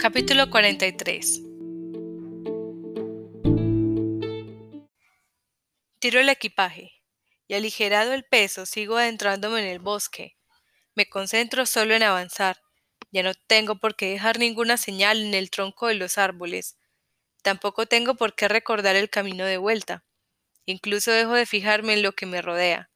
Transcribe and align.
Capítulo 0.00 0.48
43 0.48 1.42
Tiro 5.98 6.20
el 6.20 6.28
equipaje 6.30 7.02
y 7.46 7.52
aligerado 7.52 8.14
el 8.14 8.24
peso 8.24 8.64
sigo 8.64 8.96
adentrándome 8.96 9.60
en 9.60 9.66
el 9.66 9.78
bosque. 9.78 10.38
Me 10.94 11.06
concentro 11.06 11.66
solo 11.66 11.94
en 11.94 12.02
avanzar. 12.02 12.62
Ya 13.12 13.22
no 13.22 13.34
tengo 13.34 13.74
por 13.74 13.94
qué 13.94 14.06
dejar 14.06 14.38
ninguna 14.38 14.78
señal 14.78 15.20
en 15.20 15.34
el 15.34 15.50
tronco 15.50 15.88
de 15.88 15.96
los 15.96 16.16
árboles. 16.16 16.78
Tampoco 17.42 17.84
tengo 17.84 18.14
por 18.14 18.34
qué 18.34 18.48
recordar 18.48 18.96
el 18.96 19.10
camino 19.10 19.44
de 19.44 19.58
vuelta. 19.58 20.02
Incluso 20.64 21.10
dejo 21.10 21.34
de 21.34 21.44
fijarme 21.44 21.92
en 21.92 22.02
lo 22.02 22.12
que 22.12 22.24
me 22.24 22.40
rodea. 22.40 22.88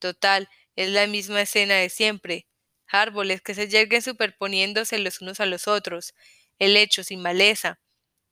Total, 0.00 0.48
es 0.74 0.90
la 0.90 1.06
misma 1.06 1.42
escena 1.42 1.76
de 1.76 1.88
siempre. 1.88 2.48
Árboles 2.88 3.42
que 3.42 3.54
se 3.54 3.68
yerguen 3.68 4.02
superponiéndose 4.02 4.98
los 4.98 5.20
unos 5.20 5.38
a 5.38 5.46
los 5.46 5.68
otros, 5.68 6.14
helechos 6.58 7.08
sin 7.08 7.22
maleza, 7.22 7.80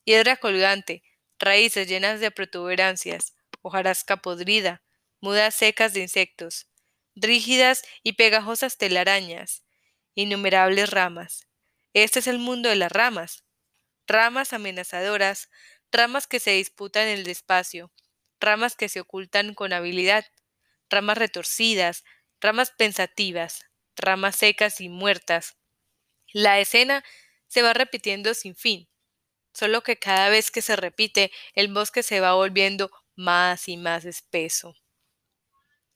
hiedra 0.04 0.36
colgante, 0.36 1.02
raíces 1.38 1.88
llenas 1.88 2.20
de 2.20 2.30
protuberancias, 2.30 3.34
hojarasca 3.62 4.18
podrida, 4.18 4.82
mudas 5.20 5.54
secas 5.54 5.92
de 5.94 6.00
insectos, 6.00 6.68
rígidas 7.14 7.82
y 8.02 8.14
pegajosas 8.14 8.78
telarañas, 8.78 9.64
innumerables 10.14 10.90
ramas. 10.90 11.48
Este 11.94 12.20
es 12.20 12.26
el 12.26 12.38
mundo 12.38 12.68
de 12.68 12.76
las 12.76 12.92
ramas. 12.92 13.44
Ramas 14.06 14.52
amenazadoras, 14.52 15.50
ramas 15.92 16.26
que 16.26 16.40
se 16.40 16.52
disputan 16.52 17.08
en 17.08 17.18
el 17.20 17.28
espacio, 17.28 17.92
ramas 18.40 18.76
que 18.76 18.88
se 18.88 19.00
ocultan 19.00 19.54
con 19.54 19.72
habilidad, 19.72 20.26
ramas 20.90 21.18
retorcidas, 21.18 22.04
ramas 22.40 22.70
pensativas, 22.70 23.64
ramas 23.96 24.36
secas 24.36 24.80
y 24.80 24.88
muertas. 24.88 25.56
La 26.32 26.60
escena 26.60 27.04
se 27.48 27.62
va 27.62 27.72
repitiendo 27.72 28.34
sin 28.34 28.54
fin, 28.54 28.88
solo 29.52 29.82
que 29.82 29.98
cada 29.98 30.28
vez 30.28 30.50
que 30.50 30.62
se 30.62 30.76
repite 30.76 31.32
el 31.54 31.72
bosque 31.72 32.02
se 32.02 32.20
va 32.20 32.34
volviendo 32.34 32.90
más 33.16 33.68
y 33.68 33.76
más 33.76 34.04
espeso. 34.04 34.74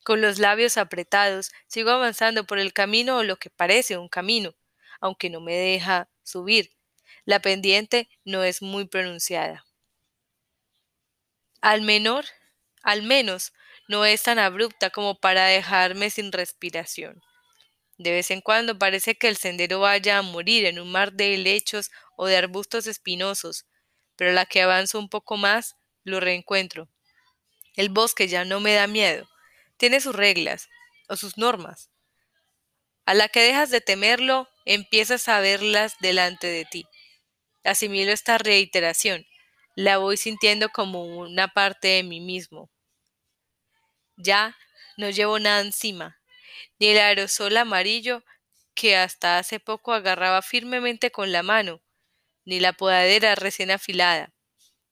Con 0.05 0.21
los 0.21 0.39
labios 0.39 0.79
apretados, 0.79 1.53
sigo 1.67 1.91
avanzando 1.91 2.45
por 2.45 2.59
el 2.59 2.73
camino 2.73 3.19
o 3.19 3.23
lo 3.23 3.37
que 3.37 3.51
parece 3.51 3.99
un 3.99 4.09
camino, 4.09 4.55
aunque 5.01 5.31
no 5.31 5.41
me 5.41 5.55
deja 5.55 6.09
subir. 6.23 6.73
La 7.25 7.41
pendiente 7.41 8.09
no 8.25 8.43
es 8.45 8.63
muy 8.63 8.87
pronunciada. 8.87 9.65
Al 11.61 11.83
menor, 11.83 12.25
al 12.83 13.03
menos, 13.03 13.53
no 13.89 14.05
es 14.05 14.23
tan 14.23 14.39
abrupta 14.39 14.91
como 14.91 15.21
para 15.21 15.47
dejarme 15.47 16.11
sin 16.11 16.33
respiración. 16.33 17.23
De 18.01 18.13
vez 18.13 18.31
en 18.31 18.41
cuando 18.41 18.79
parece 18.79 19.15
que 19.17 19.29
el 19.29 19.37
sendero 19.37 19.81
vaya 19.81 20.17
a 20.17 20.23
morir 20.23 20.65
en 20.65 20.81
un 20.81 20.91
mar 20.91 21.13
de 21.13 21.35
helechos 21.35 21.91
o 22.17 22.27
de 22.27 22.37
arbustos 22.37 22.87
espinosos, 22.87 23.67
pero 24.17 24.31
a 24.31 24.35
la 24.35 24.47
que 24.47 24.63
avanzo 24.63 24.99
un 24.99 25.09
poco 25.09 25.37
más, 25.37 25.77
lo 26.05 26.19
reencuentro. 26.19 26.89
El 27.77 27.91
bosque 27.91 28.27
ya 28.27 28.45
no 28.45 28.61
me 28.61 28.73
da 28.73 28.87
miedo 28.87 29.29
tiene 29.81 30.03
sus 30.03 30.15
reglas 30.15 30.69
o 31.09 31.17
sus 31.17 31.39
normas. 31.39 31.89
A 33.07 33.15
la 33.15 33.29
que 33.29 33.41
dejas 33.41 33.71
de 33.71 33.81
temerlo, 33.81 34.47
empiezas 34.67 35.27
a 35.27 35.41
verlas 35.41 35.95
delante 36.01 36.47
de 36.49 36.67
ti. 36.67 36.85
Asimilo 37.65 38.13
esta 38.13 38.37
reiteración, 38.37 39.27
la 39.75 39.97
voy 39.97 40.19
sintiendo 40.19 40.69
como 40.69 41.03
una 41.05 41.49
parte 41.49 41.89
de 41.89 42.03
mí 42.03 42.21
mismo. 42.21 42.71
Ya 44.19 44.55
no 44.99 45.09
llevo 45.09 45.39
nada 45.39 45.63
encima, 45.63 46.20
ni 46.81 46.89
el 46.89 46.99
aerosol 46.99 47.57
amarillo 47.57 48.25
que 48.75 48.97
hasta 48.97 49.39
hace 49.39 49.61
poco 49.61 49.93
agarraba 49.93 50.43
firmemente 50.43 51.13
con 51.13 51.31
la 51.31 51.45
mano, 51.45 51.81
ni 52.45 52.59
la 52.59 52.73
podadera 52.73 53.37
recién 53.37 53.71
afilada. 53.71 54.33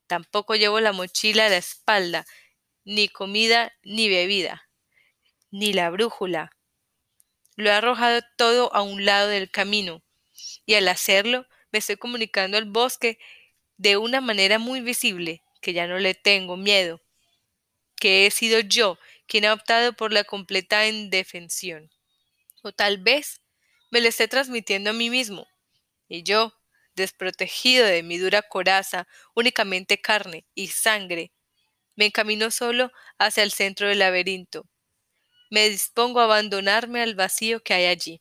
Tampoco 0.07 0.55
llevo 0.55 0.79
la 0.79 0.93
mochila 0.93 1.47
a 1.47 1.49
la 1.49 1.57
espalda, 1.57 2.27
ni 2.85 3.09
comida 3.09 3.73
ni 3.83 4.09
bebida 4.09 4.69
ni 5.51 5.73
la 5.73 5.91
brújula. 5.91 6.51
Lo 7.57 7.71
he 7.71 7.73
arrojado 7.73 8.21
todo 8.37 8.73
a 8.75 8.83
un 8.83 9.05
lado 9.05 9.29
del 9.29 9.51
camino, 9.51 10.03
y 10.67 10.75
al 10.75 10.89
hacerlo 10.89 11.47
me 11.73 11.79
estoy 11.79 11.97
comunicando 11.97 12.57
al 12.57 12.67
bosque 12.67 13.19
de 13.77 13.97
una 13.97 14.21
manera 14.21 14.59
muy 14.59 14.81
visible, 14.81 15.43
que 15.61 15.73
ya 15.73 15.87
no 15.87 15.99
le 15.99 16.15
tengo 16.15 16.57
miedo, 16.57 17.01
que 18.01 18.27
he 18.27 18.31
sido 18.31 18.61
yo 18.61 18.99
quien 19.27 19.45
ha 19.45 19.53
optado 19.53 19.93
por 19.93 20.13
la 20.13 20.25
completa 20.25 20.87
indefensión. 20.87 21.91
O 22.63 22.73
tal 22.73 22.99
vez 22.99 23.41
me 23.91 24.01
lo 24.01 24.09
esté 24.09 24.29
transmitiendo 24.29 24.91
a 24.91 24.95
mí 24.95 25.11
mismo, 25.11 25.47
y 26.09 26.23
yo, 26.23 26.55
desprotegido 26.95 27.87
de 27.87 28.03
mi 28.03 28.19
dura 28.19 28.43
coraza, 28.43 29.07
únicamente 29.35 30.01
carne 30.01 30.47
y 30.55 30.69
sangre, 30.69 31.33
me 31.97 32.07
encamino 32.07 32.51
solo 32.51 32.93
hacia 33.19 33.43
el 33.43 33.53
centro 33.53 33.89
del 33.89 34.01
laberinto, 34.01 34.67
me 35.51 35.69
dispongo 35.71 36.21
a 36.21 36.25
abandonarme 36.25 37.03
al 37.03 37.15
vacío 37.15 37.61
que 37.63 37.75
hay 37.75 37.87
allí. 37.87 38.21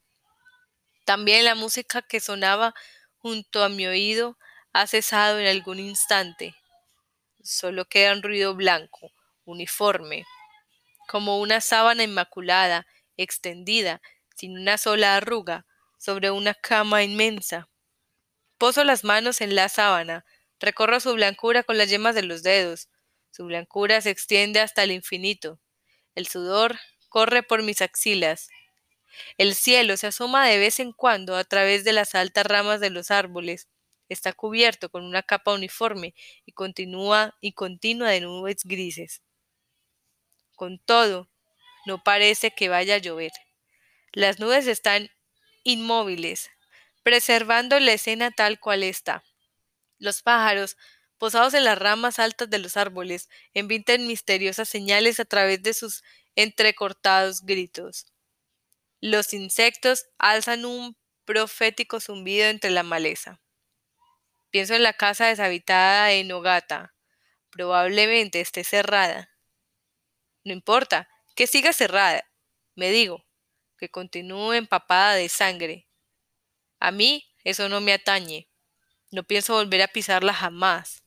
También 1.05 1.45
la 1.45 1.55
música 1.55 2.01
que 2.01 2.19
sonaba 2.19 2.73
junto 3.17 3.63
a 3.63 3.69
mi 3.69 3.87
oído 3.87 4.37
ha 4.73 4.87
cesado 4.87 5.39
en 5.39 5.47
algún 5.47 5.79
instante. 5.79 6.55
Solo 7.43 7.85
queda 7.85 8.13
un 8.13 8.23
ruido 8.23 8.55
blanco, 8.55 9.11
uniforme, 9.47 10.25
como 11.07 11.39
una 11.39 11.61
sábana 11.61 12.03
inmaculada, 12.03 12.85
extendida, 13.15 14.01
sin 14.35 14.57
una 14.57 14.77
sola 14.77 15.15
arruga, 15.15 15.65
sobre 15.97 16.29
una 16.31 16.53
cama 16.53 17.03
inmensa. 17.03 17.69
Poso 18.57 18.83
las 18.83 19.03
manos 19.03 19.41
en 19.41 19.55
la 19.55 19.69
sábana, 19.69 20.25
recorro 20.59 20.99
su 20.99 21.13
blancura 21.13 21.63
con 21.63 21.77
las 21.77 21.89
yemas 21.89 22.15
de 22.15 22.23
los 22.23 22.43
dedos. 22.43 22.89
Su 23.31 23.45
blancura 23.45 24.01
se 24.01 24.09
extiende 24.09 24.59
hasta 24.59 24.83
el 24.83 24.91
infinito. 24.91 25.59
El 26.15 26.27
sudor 26.27 26.77
corre 27.09 27.43
por 27.43 27.63
mis 27.63 27.81
axilas. 27.81 28.49
El 29.37 29.55
cielo 29.55 29.97
se 29.97 30.07
asoma 30.07 30.47
de 30.47 30.57
vez 30.59 30.79
en 30.79 30.91
cuando 30.91 31.35
a 31.35 31.43
través 31.43 31.83
de 31.83 31.93
las 31.93 32.15
altas 32.15 32.45
ramas 32.45 32.79
de 32.79 32.89
los 32.89 33.11
árboles. 33.11 33.67
Está 34.09 34.33
cubierto 34.33 34.89
con 34.89 35.03
una 35.03 35.23
capa 35.23 35.53
uniforme 35.53 36.13
y 36.45 36.51
continúa 36.53 37.35
y 37.41 37.53
continua 37.53 38.09
de 38.09 38.21
nubes 38.21 38.63
grises. 38.63 39.21
Con 40.57 40.79
todo, 40.79 41.29
no 41.85 42.03
parece 42.03 42.49
que 42.49 42.67
vaya 42.67 42.95
a 42.95 42.97
llover. 42.97 43.31
Las 44.11 44.39
nubes 44.39 44.65
están 44.65 45.11
inmóviles, 45.63 46.49
preservando 47.03 47.79
la 47.79 47.93
escena 47.93 48.31
tal 48.31 48.59
cual 48.59 48.81
está. 48.81 49.23
Los 49.99 50.23
pájaros, 50.23 50.75
posados 51.19 51.53
en 51.53 51.63
las 51.63 51.77
ramas 51.77 52.17
altas 52.17 52.49
de 52.49 52.57
los 52.57 52.75
árboles, 52.75 53.29
emiten 53.53 54.07
misteriosas 54.07 54.67
señales 54.67 55.19
a 55.19 55.25
través 55.25 55.61
de 55.61 55.75
sus 55.75 56.03
entrecortados 56.35 57.43
gritos. 57.43 58.07
Los 58.99 59.35
insectos 59.35 60.07
alzan 60.17 60.65
un 60.65 60.97
profético 61.23 61.99
zumbido 61.99 62.47
entre 62.47 62.71
la 62.71 62.81
maleza. 62.81 63.39
Pienso 64.49 64.73
en 64.73 64.81
la 64.81 64.93
casa 64.93 65.27
deshabitada 65.27 66.07
de 66.07 66.23
Nogata. 66.23 66.95
Probablemente 67.51 68.41
esté 68.41 68.63
cerrada. 68.63 69.36
No 70.47 70.53
importa, 70.53 71.09
que 71.35 71.45
siga 71.45 71.73
cerrada, 71.73 72.23
me 72.73 72.89
digo, 72.89 73.25
que 73.77 73.89
continúe 73.89 74.53
empapada 74.53 75.15
de 75.15 75.27
sangre. 75.27 75.89
A 76.79 76.91
mí 76.91 77.25
eso 77.43 77.67
no 77.67 77.81
me 77.81 77.91
atañe. 77.91 78.49
No 79.11 79.25
pienso 79.25 79.55
volver 79.55 79.81
a 79.81 79.89
pisarla 79.89 80.33
jamás. 80.33 81.03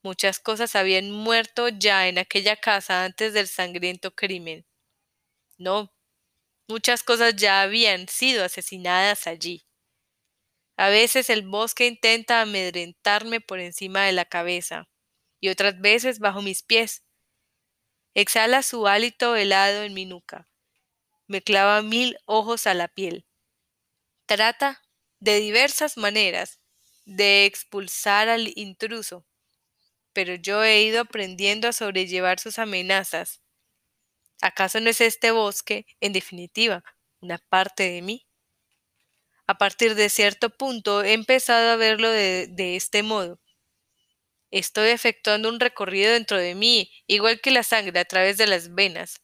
Muchas 0.00 0.38
cosas 0.38 0.76
habían 0.76 1.10
muerto 1.10 1.68
ya 1.70 2.06
en 2.06 2.18
aquella 2.18 2.54
casa 2.54 3.04
antes 3.04 3.32
del 3.32 3.48
sangriento 3.48 4.14
crimen. 4.14 4.64
No, 5.58 5.92
muchas 6.68 7.02
cosas 7.02 7.34
ya 7.34 7.62
habían 7.62 8.06
sido 8.06 8.44
asesinadas 8.44 9.26
allí. 9.26 9.66
A 10.76 10.88
veces 10.88 11.30
el 11.30 11.42
bosque 11.42 11.88
intenta 11.88 12.42
amedrentarme 12.42 13.40
por 13.40 13.58
encima 13.58 14.04
de 14.04 14.12
la 14.12 14.24
cabeza 14.24 14.88
y 15.40 15.48
otras 15.48 15.80
veces 15.80 16.20
bajo 16.20 16.42
mis 16.42 16.62
pies. 16.62 17.03
Exhala 18.14 18.62
su 18.62 18.88
hálito 18.88 19.36
helado 19.36 19.82
en 19.82 19.94
mi 19.94 20.04
nuca. 20.06 20.48
Me 21.28 21.42
clava 21.42 21.82
mil 21.82 22.18
ojos 22.26 22.66
a 22.66 22.74
la 22.74 22.88
piel. 22.88 23.26
Trata 24.26 24.82
de 25.18 25.40
diversas 25.40 25.96
maneras 25.96 26.60
de 27.06 27.46
expulsar 27.46 28.28
al 28.28 28.52
intruso, 28.54 29.24
pero 30.12 30.34
yo 30.36 30.64
he 30.64 30.82
ido 30.82 31.00
aprendiendo 31.02 31.68
a 31.68 31.72
sobrellevar 31.74 32.40
sus 32.40 32.58
amenazas 32.58 33.40
¿Acaso 34.40 34.78
no 34.78 34.90
es 34.90 35.00
este 35.00 35.32
bosque, 35.32 35.86
en 36.00 36.12
definitiva, 36.12 36.84
una 37.20 37.38
parte 37.38 37.82
de 37.90 38.00
mí? 38.00 38.24
A 39.46 39.54
partir 39.56 39.94
de 39.94 40.10
cierto 40.10 40.50
punto 40.50 41.02
he 41.02 41.14
empezado 41.14 41.70
a 41.70 41.76
verlo 41.76 42.10
de, 42.10 42.46
de 42.46 42.76
este 42.76 43.02
modo. 43.02 43.40
Estoy 44.54 44.90
efectuando 44.90 45.48
un 45.48 45.58
recorrido 45.58 46.12
dentro 46.12 46.38
de 46.38 46.54
mí, 46.54 46.88
igual 47.08 47.40
que 47.40 47.50
la 47.50 47.64
sangre 47.64 47.98
a 47.98 48.04
través 48.04 48.36
de 48.36 48.46
las 48.46 48.72
venas. 48.72 49.20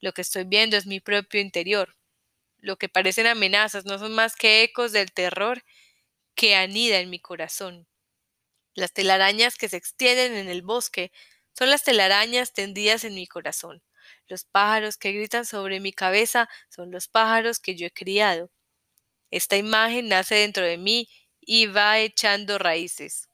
Lo 0.00 0.12
que 0.14 0.22
estoy 0.22 0.44
viendo 0.44 0.78
es 0.78 0.86
mi 0.86 0.98
propio 0.98 1.42
interior. 1.42 1.94
Lo 2.56 2.78
que 2.78 2.88
parecen 2.88 3.26
amenazas 3.26 3.84
no 3.84 3.98
son 3.98 4.14
más 4.14 4.34
que 4.34 4.62
ecos 4.62 4.92
del 4.92 5.12
terror 5.12 5.62
que 6.34 6.54
anida 6.56 7.00
en 7.00 7.10
mi 7.10 7.20
corazón. 7.20 7.86
Las 8.74 8.94
telarañas 8.94 9.56
que 9.56 9.68
se 9.68 9.76
extienden 9.76 10.34
en 10.36 10.48
el 10.48 10.62
bosque 10.62 11.12
son 11.52 11.68
las 11.68 11.84
telarañas 11.84 12.54
tendidas 12.54 13.04
en 13.04 13.14
mi 13.14 13.26
corazón. 13.26 13.82
Los 14.26 14.44
pájaros 14.44 14.96
que 14.96 15.12
gritan 15.12 15.44
sobre 15.44 15.80
mi 15.80 15.92
cabeza 15.92 16.48
son 16.70 16.90
los 16.90 17.08
pájaros 17.08 17.60
que 17.60 17.76
yo 17.76 17.88
he 17.88 17.92
criado. 17.92 18.50
Esta 19.30 19.58
imagen 19.58 20.08
nace 20.08 20.36
dentro 20.36 20.64
de 20.64 20.78
mí 20.78 21.10
y 21.40 21.66
va 21.66 21.98
echando 21.98 22.58
raíces. 22.58 23.31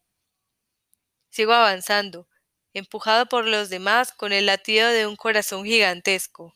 Sigo 1.39 1.53
avanzando, 1.53 2.29
empujado 2.75 3.27
por 3.27 3.47
los 3.47 3.71
demás 3.71 4.11
con 4.11 4.33
el 4.33 4.47
latido 4.47 4.89
de 4.89 5.07
un 5.07 5.15
corazón 5.15 5.65
gigantesco. 5.65 6.53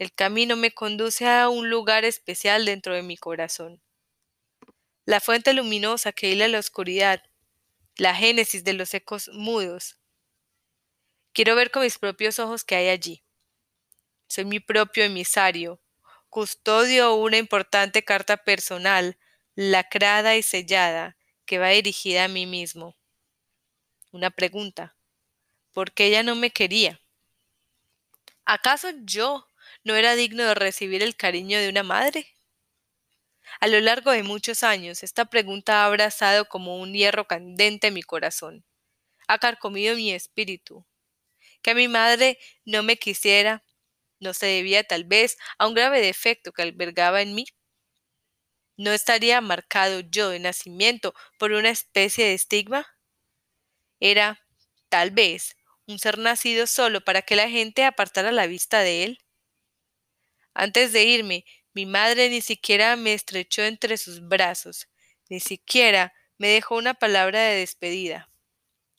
El 0.00 0.12
camino 0.12 0.56
me 0.56 0.72
conduce 0.72 1.28
a 1.28 1.48
un 1.48 1.70
lugar 1.70 2.04
especial 2.04 2.64
dentro 2.64 2.96
de 2.96 3.04
mi 3.04 3.16
corazón. 3.16 3.80
La 5.04 5.20
fuente 5.20 5.52
luminosa 5.52 6.10
que 6.10 6.28
hila 6.28 6.48
la 6.48 6.58
oscuridad, 6.58 7.22
la 7.96 8.16
génesis 8.16 8.64
de 8.64 8.72
los 8.72 8.92
ecos 8.94 9.30
mudos. 9.32 10.00
Quiero 11.32 11.54
ver 11.54 11.70
con 11.70 11.84
mis 11.84 11.96
propios 11.96 12.40
ojos 12.40 12.64
qué 12.64 12.74
hay 12.74 12.88
allí. 12.88 13.22
Soy 14.26 14.44
mi 14.44 14.58
propio 14.58 15.04
emisario, 15.04 15.80
custodio 16.30 17.14
una 17.14 17.38
importante 17.38 18.02
carta 18.02 18.38
personal, 18.38 19.20
lacrada 19.54 20.34
y 20.34 20.42
sellada, 20.42 21.16
que 21.46 21.58
va 21.58 21.68
dirigida 21.68 22.24
a 22.24 22.28
mí 22.28 22.44
mismo. 22.44 22.96
Una 24.14 24.30
pregunta. 24.30 24.96
¿Por 25.72 25.92
qué 25.92 26.06
ella 26.06 26.22
no 26.22 26.36
me 26.36 26.50
quería? 26.50 27.00
¿Acaso 28.46 28.88
yo 29.02 29.46
no 29.82 29.96
era 29.96 30.14
digno 30.14 30.44
de 30.44 30.54
recibir 30.54 31.02
el 31.02 31.16
cariño 31.16 31.58
de 31.58 31.68
una 31.68 31.82
madre? 31.82 32.28
A 33.58 33.66
lo 33.66 33.80
largo 33.80 34.12
de 34.12 34.22
muchos 34.22 34.62
años, 34.62 35.02
esta 35.02 35.24
pregunta 35.24 35.82
ha 35.82 35.86
abrazado 35.86 36.44
como 36.48 36.78
un 36.80 36.92
hierro 36.94 37.26
candente 37.26 37.90
mi 37.90 38.04
corazón, 38.04 38.64
ha 39.28 39.38
carcomido 39.38 39.96
mi 39.96 40.12
espíritu. 40.12 40.86
Que 41.62 41.74
mi 41.74 41.88
madre 41.88 42.38
no 42.64 42.82
me 42.82 42.96
quisiera 42.98 43.64
no 44.20 44.34
se 44.34 44.46
debía 44.46 44.84
tal 44.84 45.04
vez 45.04 45.38
a 45.58 45.68
un 45.68 45.74
grave 45.74 46.00
defecto 46.00 46.52
que 46.52 46.62
albergaba 46.62 47.22
en 47.22 47.34
mí. 47.34 47.46
¿No 48.76 48.92
estaría 48.92 49.40
marcado 49.40 49.98
yo 49.98 50.28
de 50.30 50.38
nacimiento 50.38 51.12
por 51.38 51.50
una 51.50 51.70
especie 51.70 52.24
de 52.26 52.34
estigma? 52.34 52.93
Era, 54.00 54.40
tal 54.88 55.10
vez, 55.10 55.56
un 55.86 55.98
ser 55.98 56.18
nacido 56.18 56.66
solo 56.66 57.02
para 57.02 57.22
que 57.22 57.36
la 57.36 57.48
gente 57.48 57.84
apartara 57.84 58.32
la 58.32 58.46
vista 58.46 58.80
de 58.80 59.04
él. 59.04 59.18
Antes 60.54 60.92
de 60.92 61.04
irme, 61.04 61.44
mi 61.74 61.86
madre 61.86 62.28
ni 62.30 62.40
siquiera 62.40 62.96
me 62.96 63.12
estrechó 63.14 63.62
entre 63.62 63.96
sus 63.98 64.26
brazos, 64.26 64.88
ni 65.28 65.40
siquiera 65.40 66.12
me 66.38 66.48
dejó 66.48 66.76
una 66.76 66.94
palabra 66.94 67.40
de 67.42 67.56
despedida. 67.56 68.30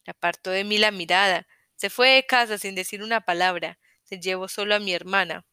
Apartó 0.07 0.51
de 0.51 0.63
mí 0.63 0.77
la 0.77 0.91
mirada, 0.91 1.47
se 1.75 1.89
fue 1.89 2.09
de 2.09 2.25
casa 2.25 2.57
sin 2.57 2.75
decir 2.75 3.03
una 3.03 3.21
palabra, 3.21 3.79
se 4.03 4.19
llevó 4.19 4.47
solo 4.47 4.75
a 4.75 4.79
mi 4.79 4.93
hermana. 4.93 5.45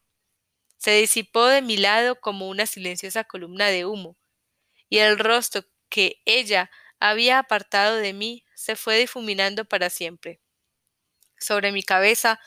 Se 0.79 0.93
disipó 0.93 1.47
de 1.47 1.62
mi 1.62 1.77
lado 1.77 2.21
como 2.21 2.49
una 2.49 2.67
silenciosa 2.67 3.25
columna 3.25 3.69
de 3.69 3.87
humo, 3.87 4.17
y 4.89 4.99
el 4.99 5.19
rostro 5.19 5.65
que 5.89 6.23
ella 6.25 6.71
había 7.02 7.40
apartado 7.40 7.96
de 7.96 8.12
mí 8.12 8.44
se 8.54 8.76
fue 8.76 8.96
difuminando 8.96 9.64
para 9.64 9.90
siempre. 9.90 10.40
Sobre 11.37 11.72
mi 11.72 11.82
cabeza 11.82 12.38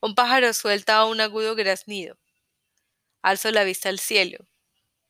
un 0.00 0.14
pájaro 0.14 0.54
suelta 0.54 1.04
un 1.04 1.20
agudo 1.20 1.56
graznido. 1.56 2.16
Alzo 3.22 3.50
la 3.50 3.64
vista 3.64 3.88
al 3.88 3.98
cielo. 3.98 4.46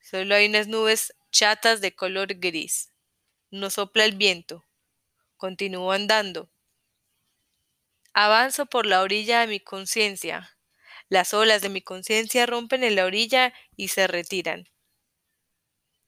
Solo 0.00 0.34
hay 0.34 0.46
unas 0.46 0.68
nubes 0.68 1.12
chatas 1.30 1.82
de 1.82 1.94
color 1.94 2.36
gris. 2.36 2.94
No 3.50 3.68
sopla 3.68 4.06
el 4.06 4.16
viento. 4.16 4.64
Continúo 5.36 5.92
andando. 5.92 6.48
Avanzo 8.14 8.64
por 8.64 8.86
la 8.86 9.02
orilla 9.02 9.40
de 9.40 9.48
mi 9.48 9.60
conciencia. 9.60 10.56
Las 11.10 11.34
olas 11.34 11.60
de 11.60 11.68
mi 11.68 11.82
conciencia 11.82 12.46
rompen 12.46 12.82
en 12.82 12.96
la 12.96 13.04
orilla 13.04 13.52
y 13.76 13.88
se 13.88 14.06
retiran. 14.06 14.66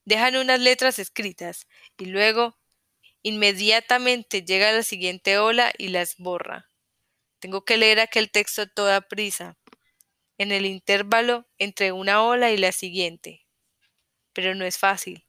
Dejan 0.07 0.37
unas 0.37 0.61
letras 0.61 0.99
escritas 0.99 1.67
y 1.99 2.07
luego 2.07 2.57
inmediatamente 3.27 4.45
llega 4.45 4.71
la 4.71 4.85
siguiente 4.85 5.39
ola 5.39 5.73
y 5.77 5.89
las 5.89 6.17
borra. 6.17 6.71
Tengo 7.41 7.65
que 7.65 7.77
leer 7.77 7.99
aquel 7.99 8.31
texto 8.31 8.63
a 8.63 8.67
toda 8.67 9.01
prisa 9.01 9.59
en 10.39 10.53
el 10.53 10.65
intervalo 10.65 11.49
entre 11.59 11.91
una 11.91 12.23
ola 12.23 12.53
y 12.53 12.57
la 12.57 12.71
siguiente. 12.71 13.45
Pero 14.33 14.55
no 14.55 14.65
es 14.65 14.79
fácil. 14.79 15.27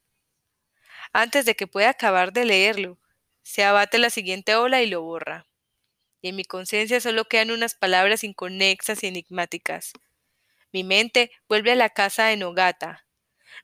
Antes 1.12 1.46
de 1.46 1.56
que 1.56 1.66
pueda 1.66 1.90
acabar 1.90 2.34
de 2.34 2.46
leerlo, 2.46 3.00
se 3.42 3.64
abate 3.64 3.98
la 3.98 4.12
siguiente 4.12 4.56
ola 4.56 4.84
y 4.84 4.88
lo 4.88 5.02
borra. 5.02 5.48
Y 6.22 6.30
en 6.30 6.36
mi 6.36 6.46
conciencia 6.46 7.02
solo 7.02 7.26
quedan 7.26 7.50
unas 7.50 7.74
palabras 7.74 8.24
inconexas 8.24 9.04
y 9.04 9.08
enigmáticas. 9.08 9.94
Mi 10.72 10.84
mente 10.84 11.32
vuelve 11.50 11.72
a 11.72 11.76
la 11.76 11.90
casa 11.90 12.26
de 12.28 12.38
Nogata. 12.38 13.07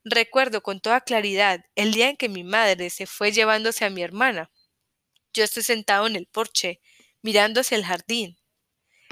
Recuerdo 0.04 0.62
con 0.63 0.80
toda 0.80 1.01
claridad 1.01 1.66
el 1.75 1.94
día 1.94 2.10
en 2.10 2.18
que 2.18 2.30
mi 2.30 2.44
madre 2.44 2.90
se 2.90 3.06
fue 3.06 3.31
llevándose 3.31 3.86
a 3.86 3.90
mi 3.90 4.01
hermana. 4.01 4.51
Yo 5.34 5.44
estoy 5.44 5.63
sentado 5.63 6.07
en 6.07 6.16
el 6.16 6.28
porche, 6.28 6.81
mirando 7.22 7.62
hacia 7.62 7.78
el 7.78 7.86
jardín. 7.86 8.38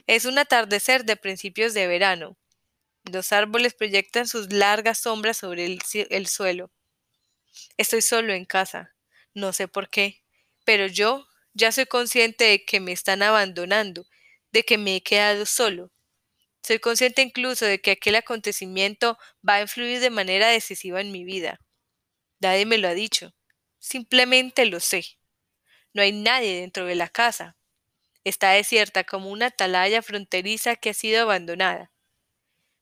Es 0.08 0.26
un 0.26 0.38
atardecer 0.38 1.06
de 1.06 1.16
principios 1.16 1.74
de 1.74 1.88
verano. 1.88 2.38
Los 3.04 3.32
árboles 3.32 3.74
proyectan 3.74 4.28
sus 4.28 4.52
largas 4.52 5.00
sombras 5.00 5.38
sobre 5.38 5.66
el, 5.66 5.80
el, 6.10 6.28
suelo. 6.28 6.72
Estoy 7.78 8.02
solo 8.02 8.34
en 8.34 8.46
casa. 8.46 8.96
No 9.34 9.54
sé 9.54 9.68
por 9.68 9.90
qué, 9.90 10.24
pero 10.66 10.88
yo 10.88 11.28
ya 11.54 11.72
soy 11.72 11.86
consciente 11.86 12.44
de 12.46 12.66
que 12.66 12.80
me 12.80 12.92
están 12.92 13.24
abandonando, 13.24 14.06
de 14.52 14.64
que 14.64 14.78
me 14.78 14.98
he 14.98 15.04
quedado 15.04 15.46
solo. 15.46 15.92
Soy 16.64 16.80
consciente 16.80 17.22
incluso 17.22 17.66
de 17.66 17.82
que 17.82 17.92
aquel 17.92 18.16
acontecimiento 18.16 19.18
va 19.48 19.56
a 19.56 19.62
influir 19.62 20.00
de 20.00 20.10
manera 20.10 20.48
decisiva 20.48 21.02
en 21.02 21.12
mi 21.12 21.24
vida. 21.24 21.60
Nadie 22.40 22.66
me 22.66 22.78
lo 22.78 22.88
ha 22.88 22.94
dicho. 22.94 23.34
Simplemente 23.80 24.66
lo 24.66 24.80
sé. 24.80 25.04
No 25.94 26.02
hay 26.02 26.12
nadie 26.12 26.62
dentro 26.62 26.86
de 26.86 26.96
la 26.96 27.10
casa. 27.10 27.58
Está 28.24 28.52
desierta 28.52 29.04
como 29.04 29.30
una 29.32 29.48
atalaya 29.48 30.02
fronteriza 30.02 30.76
que 30.76 30.92
ha 30.92 30.94
sido 30.94 31.24
abandonada. 31.24 31.92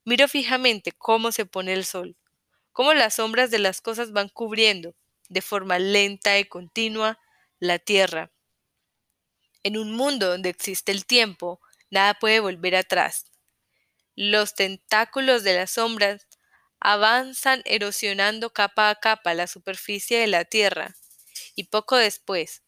Miro 0.03 0.27
fijamente 0.27 0.91
cómo 0.91 1.31
se 1.31 1.45
pone 1.45 1.73
el 1.73 1.85
sol, 1.85 2.17
cómo 2.71 2.93
las 2.93 3.15
sombras 3.15 3.51
de 3.51 3.59
las 3.59 3.79
cosas 3.79 4.12
van 4.12 4.27
cubriendo, 4.29 4.95
de 5.29 5.41
forma 5.41 5.79
lenta 5.79 6.38
y 6.39 6.45
continua, 6.45 7.19
la 7.59 7.79
tierra. 7.79 8.31
En 9.63 9.77
un 9.77 9.93
mundo 9.93 10.27
donde 10.27 10.50
existe 10.50 10.91
el 10.91 11.05
tiempo, 11.05 11.62
nada 11.89 12.13
puede 12.15 12.39
volver 12.39 12.75
atrás. 12.75 13.28
Los 14.21 14.53
tentáculos 14.53 15.43
de 15.43 15.55
las 15.55 15.71
sombras 15.71 16.27
avanzan 16.81 17.61
erosionando 17.63 18.51
capa 18.51 18.89
a 18.89 18.95
capa 18.95 19.33
la 19.33 19.47
superficie 19.47 20.19
de 20.19 20.27
la 20.27 20.43
tierra, 20.43 20.93
y 21.55 21.63
poco 21.65 21.95
después, 21.95 22.61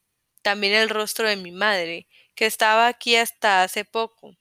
también 0.44 0.74
el 0.74 0.90
rostro 0.90 1.28
de 1.28 1.36
mi 1.36 1.52
madre, 1.52 2.08
que 2.36 2.46
estaba 2.46 2.88
aquí 2.88 3.18
hasta 3.18 3.64
hace 3.64 3.84
poco, 3.84 4.38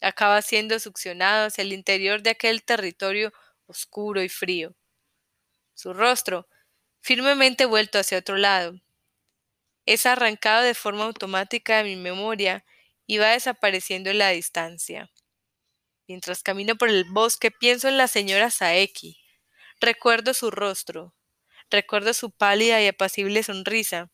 acaba 0.00 0.42
siendo 0.42 0.78
succionado 0.80 1.46
hacia 1.46 1.62
el 1.62 1.72
interior 1.72 2.22
de 2.22 2.30
aquel 2.30 2.62
territorio 2.64 3.32
oscuro 3.66 4.22
y 4.22 4.28
frío. 4.28 4.76
Su 5.74 5.92
rostro, 5.94 6.48
firmemente 7.00 7.66
vuelto 7.66 7.98
hacia 7.98 8.18
otro 8.18 8.36
lado, 8.36 8.80
es 9.86 10.04
arrancado 10.04 10.62
de 10.62 10.74
forma 10.74 11.04
automática 11.04 11.78
de 11.78 11.84
mi 11.84 11.96
memoria 11.96 12.66
y 13.06 13.16
va 13.16 13.28
desapareciendo 13.28 14.10
en 14.10 14.18
la 14.18 14.28
distancia. 14.28 15.10
Mientras 16.08 16.42
camino 16.42 16.76
por 16.76 16.88
el 16.88 17.04
bosque 17.04 17.50
pienso 17.50 17.88
en 17.88 17.98
la 17.98 18.08
señora 18.08 18.50
Saeki. 18.50 19.18
Recuerdo 19.80 20.34
su 20.34 20.50
rostro, 20.50 21.14
recuerdo 21.70 22.14
su 22.14 22.30
pálida 22.30 22.80
y 22.82 22.88
apacible 22.88 23.42
sonrisa, 23.42 24.10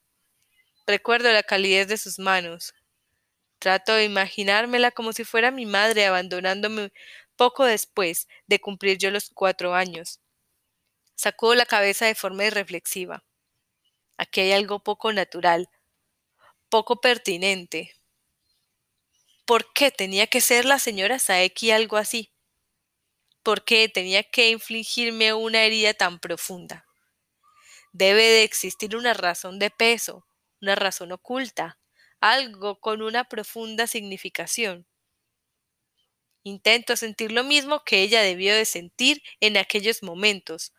recuerdo 0.86 1.32
la 1.32 1.42
calidez 1.42 1.88
de 1.88 1.98
sus 1.98 2.18
manos, 2.18 2.74
Trato 3.60 3.92
de 3.92 4.04
imaginármela 4.04 4.90
como 4.90 5.12
si 5.12 5.24
fuera 5.24 5.50
mi 5.50 5.66
madre 5.66 6.06
abandonándome 6.06 6.92
poco 7.36 7.66
después 7.66 8.26
de 8.46 8.58
cumplir 8.58 8.96
yo 8.96 9.10
los 9.10 9.28
cuatro 9.34 9.74
años. 9.74 10.18
Sacudo 11.14 11.54
la 11.54 11.66
cabeza 11.66 12.06
de 12.06 12.14
forma 12.14 12.46
irreflexiva. 12.46 13.22
Aquí 14.16 14.40
hay 14.40 14.52
algo 14.52 14.82
poco 14.82 15.12
natural, 15.12 15.68
poco 16.70 17.02
pertinente. 17.02 17.92
¿Por 19.50 19.72
qué 19.72 19.90
tenía 19.90 20.28
que 20.28 20.40
ser 20.40 20.64
la 20.64 20.78
señora 20.78 21.18
Saeki 21.18 21.72
algo 21.72 21.96
así? 21.96 22.30
¿Por 23.42 23.64
qué 23.64 23.88
tenía 23.88 24.22
que 24.22 24.48
infligirme 24.48 25.34
una 25.34 25.64
herida 25.64 25.92
tan 25.92 26.20
profunda? 26.20 26.86
Debe 27.92 28.22
de 28.24 28.42
existir 28.42 28.96
una 28.96 29.14
razón 29.14 29.58
de 29.58 29.70
peso, 29.70 30.26
una 30.60 30.74
razón 30.74 31.12
oculta, 31.12 31.78
algo 32.20 32.80
con 32.80 33.02
una 33.02 33.24
profunda 33.24 33.86
significación. 33.86 34.86
Intento 36.42 36.96
sentir 36.96 37.32
lo 37.32 37.44
mismo 37.44 37.82
que 37.82 38.02
ella 38.02 38.20
debió 38.20 38.54
de 38.54 38.66
sentir 38.66 39.22
en 39.40 39.56
aquellos 39.56 40.02
momentos, 40.02 40.74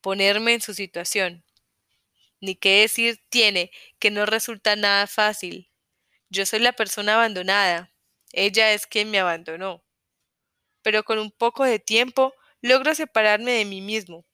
ponerme 0.00 0.54
en 0.54 0.60
su 0.62 0.74
situación. 0.74 1.44
ni 2.40 2.56
qué 2.56 2.80
decir 2.82 3.20
tiene 3.30 3.70
que 3.98 4.10
no 4.10 4.26
resulta 4.26 4.76
nada 4.76 5.06
fácil. 5.06 5.70
Yo 6.30 6.46
soy 6.46 6.60
la 6.60 6.72
persona 6.72 7.14
abandonada, 7.14 7.92
ella 8.32 8.72
es 8.72 8.86
quien 8.86 9.10
me 9.10 9.20
abandonó. 9.20 9.82
Pero 10.82 11.04
con 11.04 11.18
un 11.18 11.30
poco 11.30 11.64
de 11.64 11.78
tiempo 11.78 12.34
logro 12.60 12.94
separarme 12.94 13.52
de 13.52 13.64
mí 13.64 13.80
mismo. 13.80 14.24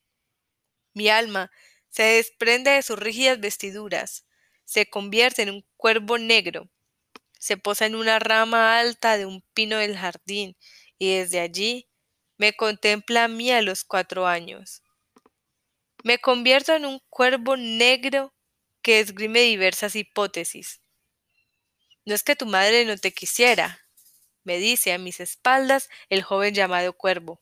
Mi 0.94 1.08
alma 1.08 1.50
se 1.90 2.02
desprende 2.02 2.72
de 2.72 2.82
sus 2.82 2.98
rígidas 2.98 3.40
vestiduras, 3.40 4.26
se 4.64 4.88
convierte 4.88 5.42
en 5.42 5.50
un 5.50 5.66
cuervo 5.76 6.18
negro, 6.18 6.70
se 7.38 7.56
posa 7.56 7.86
en 7.86 7.94
una 7.94 8.18
rama 8.18 8.78
alta 8.78 9.18
de 9.18 9.26
un 9.26 9.42
pino 9.54 9.76
del 9.78 9.96
jardín 9.96 10.56
y 10.98 11.16
desde 11.16 11.40
allí 11.40 11.88
me 12.38 12.54
contempla 12.54 13.24
a 13.24 13.28
mí 13.28 13.50
a 13.50 13.62
los 13.62 13.84
cuatro 13.84 14.26
años. 14.26 14.82
Me 16.02 16.18
convierto 16.18 16.74
en 16.74 16.84
un 16.86 17.00
cuervo 17.10 17.56
negro 17.56 18.34
que 18.82 19.00
esgrime 19.00 19.40
diversas 19.40 19.96
hipótesis. 19.96 20.80
No 22.04 22.14
es 22.14 22.22
que 22.22 22.36
tu 22.36 22.46
madre 22.46 22.84
no 22.84 22.96
te 22.98 23.12
quisiera, 23.12 23.83
me 24.44 24.58
dice 24.58 24.92
a 24.92 24.98
mis 24.98 25.20
espaldas 25.20 25.88
el 26.08 26.22
joven 26.22 26.54
llamado 26.54 26.92
cuervo. 26.94 27.40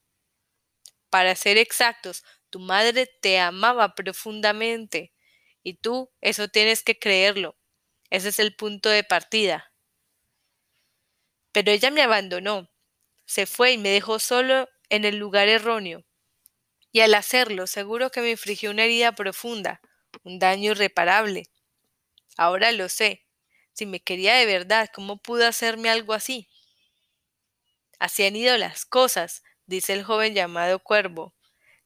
Para 1.10 1.36
ser 1.36 1.58
exactos, 1.58 2.24
tu 2.50 2.58
madre 2.58 3.06
te 3.06 3.38
amaba 3.38 3.94
profundamente, 3.94 5.12
y 5.62 5.74
tú 5.74 6.10
eso 6.20 6.48
tienes 6.48 6.82
que 6.82 6.98
creerlo. 6.98 7.56
Ese 8.10 8.30
es 8.30 8.38
el 8.40 8.56
punto 8.56 8.88
de 8.88 9.04
partida. 9.04 9.72
Pero 11.52 11.70
ella 11.70 11.90
me 11.90 12.02
abandonó, 12.02 12.70
se 13.26 13.46
fue 13.46 13.72
y 13.72 13.78
me 13.78 13.90
dejó 13.90 14.18
solo 14.18 14.68
en 14.90 15.04
el 15.04 15.16
lugar 15.18 15.48
erróneo. 15.48 16.04
Y 16.92 17.00
al 17.00 17.14
hacerlo, 17.14 17.66
seguro 17.66 18.10
que 18.10 18.20
me 18.22 18.30
infligió 18.32 18.70
una 18.70 18.84
herida 18.84 19.12
profunda, 19.12 19.80
un 20.24 20.38
daño 20.38 20.72
irreparable. 20.72 21.44
Ahora 22.36 22.72
lo 22.72 22.88
sé. 22.90 23.26
Si 23.72 23.86
me 23.86 24.00
quería 24.00 24.34
de 24.36 24.46
verdad, 24.46 24.90
¿cómo 24.94 25.18
pudo 25.18 25.46
hacerme 25.46 25.90
algo 25.90 26.12
así? 26.14 26.48
Así 28.02 28.24
han 28.24 28.34
ido 28.34 28.58
las 28.58 28.84
cosas, 28.84 29.44
dice 29.66 29.92
el 29.92 30.02
joven 30.02 30.34
llamado 30.34 30.80
Cuervo. 30.80 31.36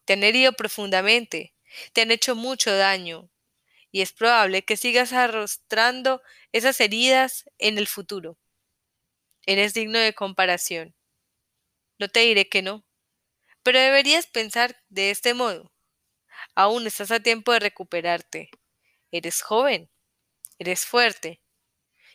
Te 0.06 0.14
han 0.14 0.22
herido 0.22 0.54
profundamente, 0.54 1.54
te 1.92 2.00
han 2.00 2.10
hecho 2.10 2.34
mucho 2.34 2.74
daño, 2.74 3.28
y 3.92 4.00
es 4.00 4.14
probable 4.14 4.64
que 4.64 4.78
sigas 4.78 5.12
arrastrando 5.12 6.22
esas 6.52 6.80
heridas 6.80 7.44
en 7.58 7.76
el 7.76 7.86
futuro. 7.86 8.38
Eres 9.44 9.74
digno 9.74 9.98
de 9.98 10.14
comparación. 10.14 10.96
No 11.98 12.08
te 12.08 12.20
diré 12.20 12.48
que 12.48 12.62
no, 12.62 12.86
pero 13.62 13.78
deberías 13.78 14.26
pensar 14.26 14.74
de 14.88 15.10
este 15.10 15.34
modo. 15.34 15.70
Aún 16.54 16.86
estás 16.86 17.10
a 17.10 17.20
tiempo 17.20 17.52
de 17.52 17.60
recuperarte. 17.60 18.48
Eres 19.10 19.42
joven, 19.42 19.90
eres 20.58 20.86
fuerte, 20.86 21.42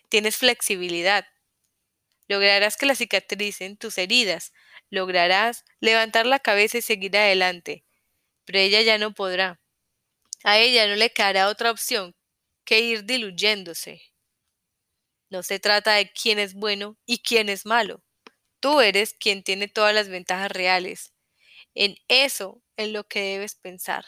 tienes 0.10 0.38
flexibilidad, 0.38 1.28
lograrás 2.32 2.78
que 2.78 2.86
la 2.86 2.96
cicatricen 2.96 3.76
tus 3.76 3.98
heridas, 3.98 4.54
lograrás 4.90 5.66
levantar 5.82 6.26
la 6.26 6.40
cabeza 6.40 6.78
y 6.78 6.82
seguir 6.82 7.18
adelante, 7.18 7.84
pero 8.46 8.58
ella 8.60 8.82
ya 8.84 8.98
no 8.98 9.14
podrá. 9.14 9.60
A 10.46 10.58
ella 10.58 10.88
no 10.88 10.96
le 10.96 11.12
quedará 11.12 11.50
otra 11.50 11.72
opción 11.72 12.16
que 12.64 12.80
ir 12.80 13.04
diluyéndose. 13.04 14.02
No 15.30 15.44
se 15.44 15.60
trata 15.60 15.96
de 15.96 16.10
quién 16.10 16.40
es 16.40 16.54
bueno 16.54 16.98
y 17.06 17.18
quién 17.18 17.50
es 17.50 17.66
malo. 17.66 18.02
Tú 18.62 18.80
eres 18.80 19.14
quien 19.14 19.44
tiene 19.44 19.68
todas 19.68 19.94
las 19.94 20.08
ventajas 20.08 20.52
reales. 20.52 21.14
En 21.76 21.98
eso 22.08 22.64
es 22.78 22.88
lo 22.88 23.10
que 23.10 23.20
debes 23.20 23.56
pensar. 23.56 24.06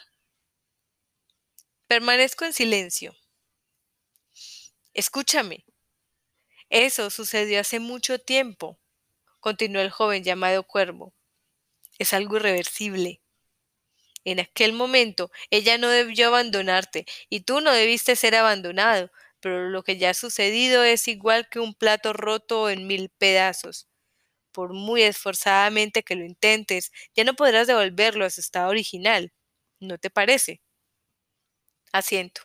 Permanezco 1.88 2.46
en 2.46 2.54
silencio. 2.54 3.18
Escúchame, 4.94 5.66
eso 6.74 7.12
sucedió 7.12 7.60
hace 7.60 7.80
mucho 7.80 8.18
tiempo, 8.18 8.80
continuó 9.40 9.84
el 9.84 9.92
joven 9.92 10.24
llamado 10.24 10.64
Cuervo. 10.64 11.14
Es 12.00 12.14
algo 12.14 12.38
irreversible. 12.38 13.22
En 14.26 14.40
aquel 14.40 14.74
momento 14.74 15.32
ella 15.52 15.78
no 15.78 15.88
debió 15.90 16.28
abandonarte 16.28 17.06
y 17.30 17.42
tú 17.42 17.62
no 17.62 17.72
debiste 17.72 18.16
ser 18.16 18.36
abandonado, 18.36 19.12
pero 19.40 19.70
lo 19.70 19.84
que 19.84 19.98
ya 19.98 20.12
ha 20.12 20.14
sucedido 20.16 20.84
es 20.84 21.08
igual 21.08 21.48
que 21.48 21.60
un 21.60 21.76
plato 21.76 22.12
roto 22.12 22.70
en 22.72 22.88
mil 22.88 23.10
pedazos. 23.10 23.88
Por 24.52 24.74
muy 24.74 25.04
esforzadamente 25.04 26.04
que 26.04 26.16
lo 26.16 26.26
intentes, 26.26 26.92
ya 27.16 27.24
no 27.24 27.36
podrás 27.36 27.68
devolverlo 27.68 28.26
a 28.26 28.32
su 28.32 28.42
estado 28.42 28.70
original. 28.70 29.34
¿No 29.80 29.98
te 30.00 30.10
parece? 30.10 30.62
Asiento 31.94 32.44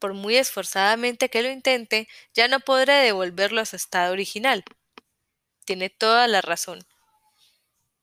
por 0.00 0.14
muy 0.14 0.36
esforzadamente 0.36 1.28
que 1.28 1.42
lo 1.42 1.50
intente, 1.50 2.08
ya 2.34 2.48
no 2.48 2.58
podré 2.58 2.94
devolverlo 2.94 3.60
a 3.60 3.66
su 3.66 3.76
estado 3.76 4.12
original. 4.12 4.64
Tiene 5.64 5.90
toda 5.90 6.26
la 6.26 6.40
razón. 6.40 6.84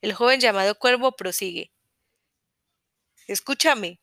El 0.02 0.14
joven 0.14 0.40
llamado 0.40 0.76
Cuervo 0.76 1.14
prosigue. 1.18 1.74
Escúchame. 3.28 4.00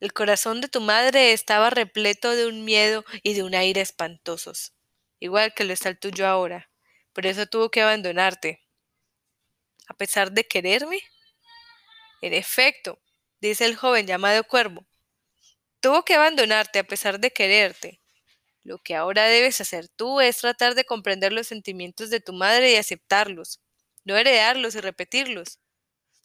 El 0.00 0.12
corazón 0.12 0.60
de 0.60 0.68
tu 0.68 0.80
madre 0.80 1.32
estaba 1.32 1.70
repleto 1.70 2.34
de 2.34 2.46
un 2.46 2.64
miedo 2.64 3.04
y 3.22 3.34
de 3.34 3.44
un 3.44 3.54
aire 3.54 3.80
espantosos, 3.80 4.72
igual 5.20 5.54
que 5.54 5.62
lo 5.62 5.72
está 5.72 5.90
el 5.90 6.00
tuyo 6.00 6.26
ahora. 6.26 6.68
Por 7.12 7.26
eso 7.26 7.46
tuvo 7.46 7.70
que 7.70 7.82
abandonarte. 7.82 8.66
¿A 9.86 9.94
pesar 9.94 10.32
de 10.32 10.48
quererme? 10.48 11.00
En 12.22 12.32
efecto, 12.32 12.98
dice 13.40 13.66
el 13.66 13.76
joven 13.76 14.06
llamado 14.06 14.42
Cuervo, 14.44 14.86
Tuvo 15.82 16.04
que 16.04 16.14
abandonarte 16.14 16.78
a 16.78 16.84
pesar 16.84 17.18
de 17.18 17.32
quererte. 17.32 18.00
Lo 18.62 18.78
que 18.78 18.94
ahora 18.94 19.24
debes 19.24 19.60
hacer 19.60 19.88
tú 19.88 20.20
es 20.20 20.38
tratar 20.38 20.76
de 20.76 20.84
comprender 20.84 21.32
los 21.32 21.48
sentimientos 21.48 22.08
de 22.08 22.20
tu 22.20 22.32
madre 22.32 22.70
y 22.70 22.76
aceptarlos, 22.76 23.60
no 24.04 24.16
heredarlos 24.16 24.76
y 24.76 24.80
repetirlos. 24.80 25.58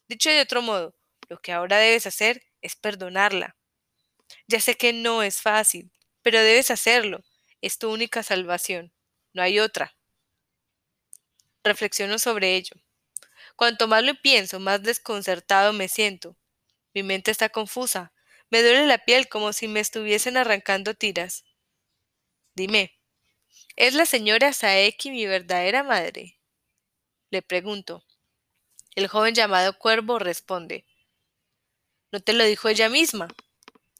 Dicho 0.06 0.30
de 0.30 0.42
otro 0.42 0.62
modo, 0.62 0.94
lo 1.28 1.40
que 1.40 1.50
ahora 1.50 1.78
debes 1.78 2.06
hacer 2.06 2.40
es 2.62 2.76
perdonarla. 2.76 3.56
Ya 4.46 4.60
sé 4.60 4.76
que 4.76 4.92
no 4.92 5.24
es 5.24 5.42
fácil, 5.42 5.90
pero 6.22 6.38
debes 6.38 6.70
hacerlo. 6.70 7.24
Es 7.60 7.78
tu 7.78 7.92
única 7.92 8.22
salvación. 8.22 8.92
No 9.32 9.42
hay 9.42 9.58
otra. 9.58 9.96
Reflexiono 11.64 12.20
sobre 12.20 12.54
ello. 12.54 12.76
Cuanto 13.56 13.88
más 13.88 14.04
lo 14.04 14.14
pienso, 14.14 14.60
más 14.60 14.84
desconcertado 14.84 15.72
me 15.72 15.88
siento. 15.88 16.36
Mi 16.94 17.02
mente 17.02 17.32
está 17.32 17.48
confusa, 17.48 18.12
me 18.50 18.62
duele 18.62 18.86
la 18.86 18.98
piel 18.98 19.28
como 19.28 19.52
si 19.52 19.68
me 19.68 19.80
estuviesen 19.80 20.36
arrancando 20.36 20.94
tiras. 20.94 21.44
Dime, 22.54 22.98
¿es 23.76 23.94
la 23.94 24.06
señora 24.06 24.52
Saeki 24.52 25.10
mi 25.10 25.26
verdadera 25.26 25.82
madre? 25.82 26.38
Le 27.30 27.42
pregunto. 27.42 28.04
El 28.94 29.06
joven 29.08 29.34
llamado 29.34 29.78
Cuervo 29.78 30.18
responde. 30.18 30.86
¿No 32.10 32.20
te 32.20 32.32
lo 32.32 32.44
dijo 32.44 32.68
ella 32.68 32.88
misma? 32.88 33.28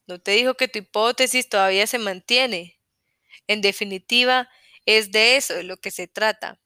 ¿No 0.06 0.18
te 0.18 0.32
dijo 0.32 0.54
que 0.54 0.68
tu 0.68 0.78
hipótesis 0.78 1.48
todavía 1.48 1.86
se 1.86 1.98
mantiene? 1.98 2.80
En 3.46 3.60
definitiva, 3.60 4.48
es 4.86 5.12
de 5.12 5.36
eso 5.36 5.54
de 5.54 5.64
lo 5.64 5.76
que 5.76 5.90
se 5.90 6.08
trata. 6.08 6.60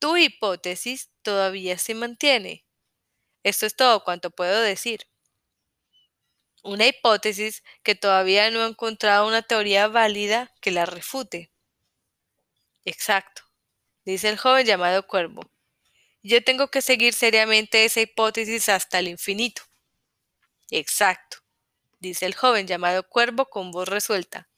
Tu 0.00 0.16
hipótesis 0.16 1.10
todavía 1.22 1.78
se 1.78 1.94
mantiene. 1.94 2.66
Esto 3.44 3.66
es 3.66 3.76
todo 3.76 4.04
cuanto 4.04 4.30
puedo 4.30 4.60
decir 4.60 5.06
una 6.64 6.86
hipótesis 6.86 7.62
que 7.82 7.94
todavía 7.94 8.50
no 8.50 8.62
ha 8.62 8.66
encontrado 8.66 9.28
una 9.28 9.42
teoría 9.42 9.86
válida 9.86 10.52
que 10.62 10.70
la 10.70 10.86
refute. 10.86 11.52
Exacto, 12.86 13.42
dice 14.04 14.30
el 14.30 14.38
joven 14.38 14.66
llamado 14.66 15.06
Cuervo. 15.06 15.42
Yo 16.22 16.42
tengo 16.42 16.68
que 16.68 16.80
seguir 16.80 17.12
seriamente 17.12 17.84
esa 17.84 18.00
hipótesis 18.00 18.70
hasta 18.70 18.98
el 18.98 19.08
infinito. 19.08 19.62
Exacto, 20.70 21.38
dice 22.00 22.24
el 22.24 22.34
joven 22.34 22.66
llamado 22.66 23.06
Cuervo 23.08 23.50
con 23.50 23.70
voz 23.70 23.86
resuelta. 23.86 24.48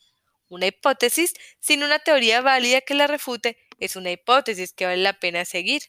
Una 0.49 0.67
hipótesis 0.67 1.35
sin 1.59 1.83
una 1.83 1.99
teoría 1.99 2.41
válida 2.41 2.83
que 2.83 2.95
la 2.95 3.09
refute 3.09 3.59
es 3.81 3.97
una 3.97 4.13
hipótesis 4.13 4.73
que 4.73 4.87
vale 4.87 5.03
la 5.03 5.19
pena 5.19 5.45
seguir. 5.45 5.83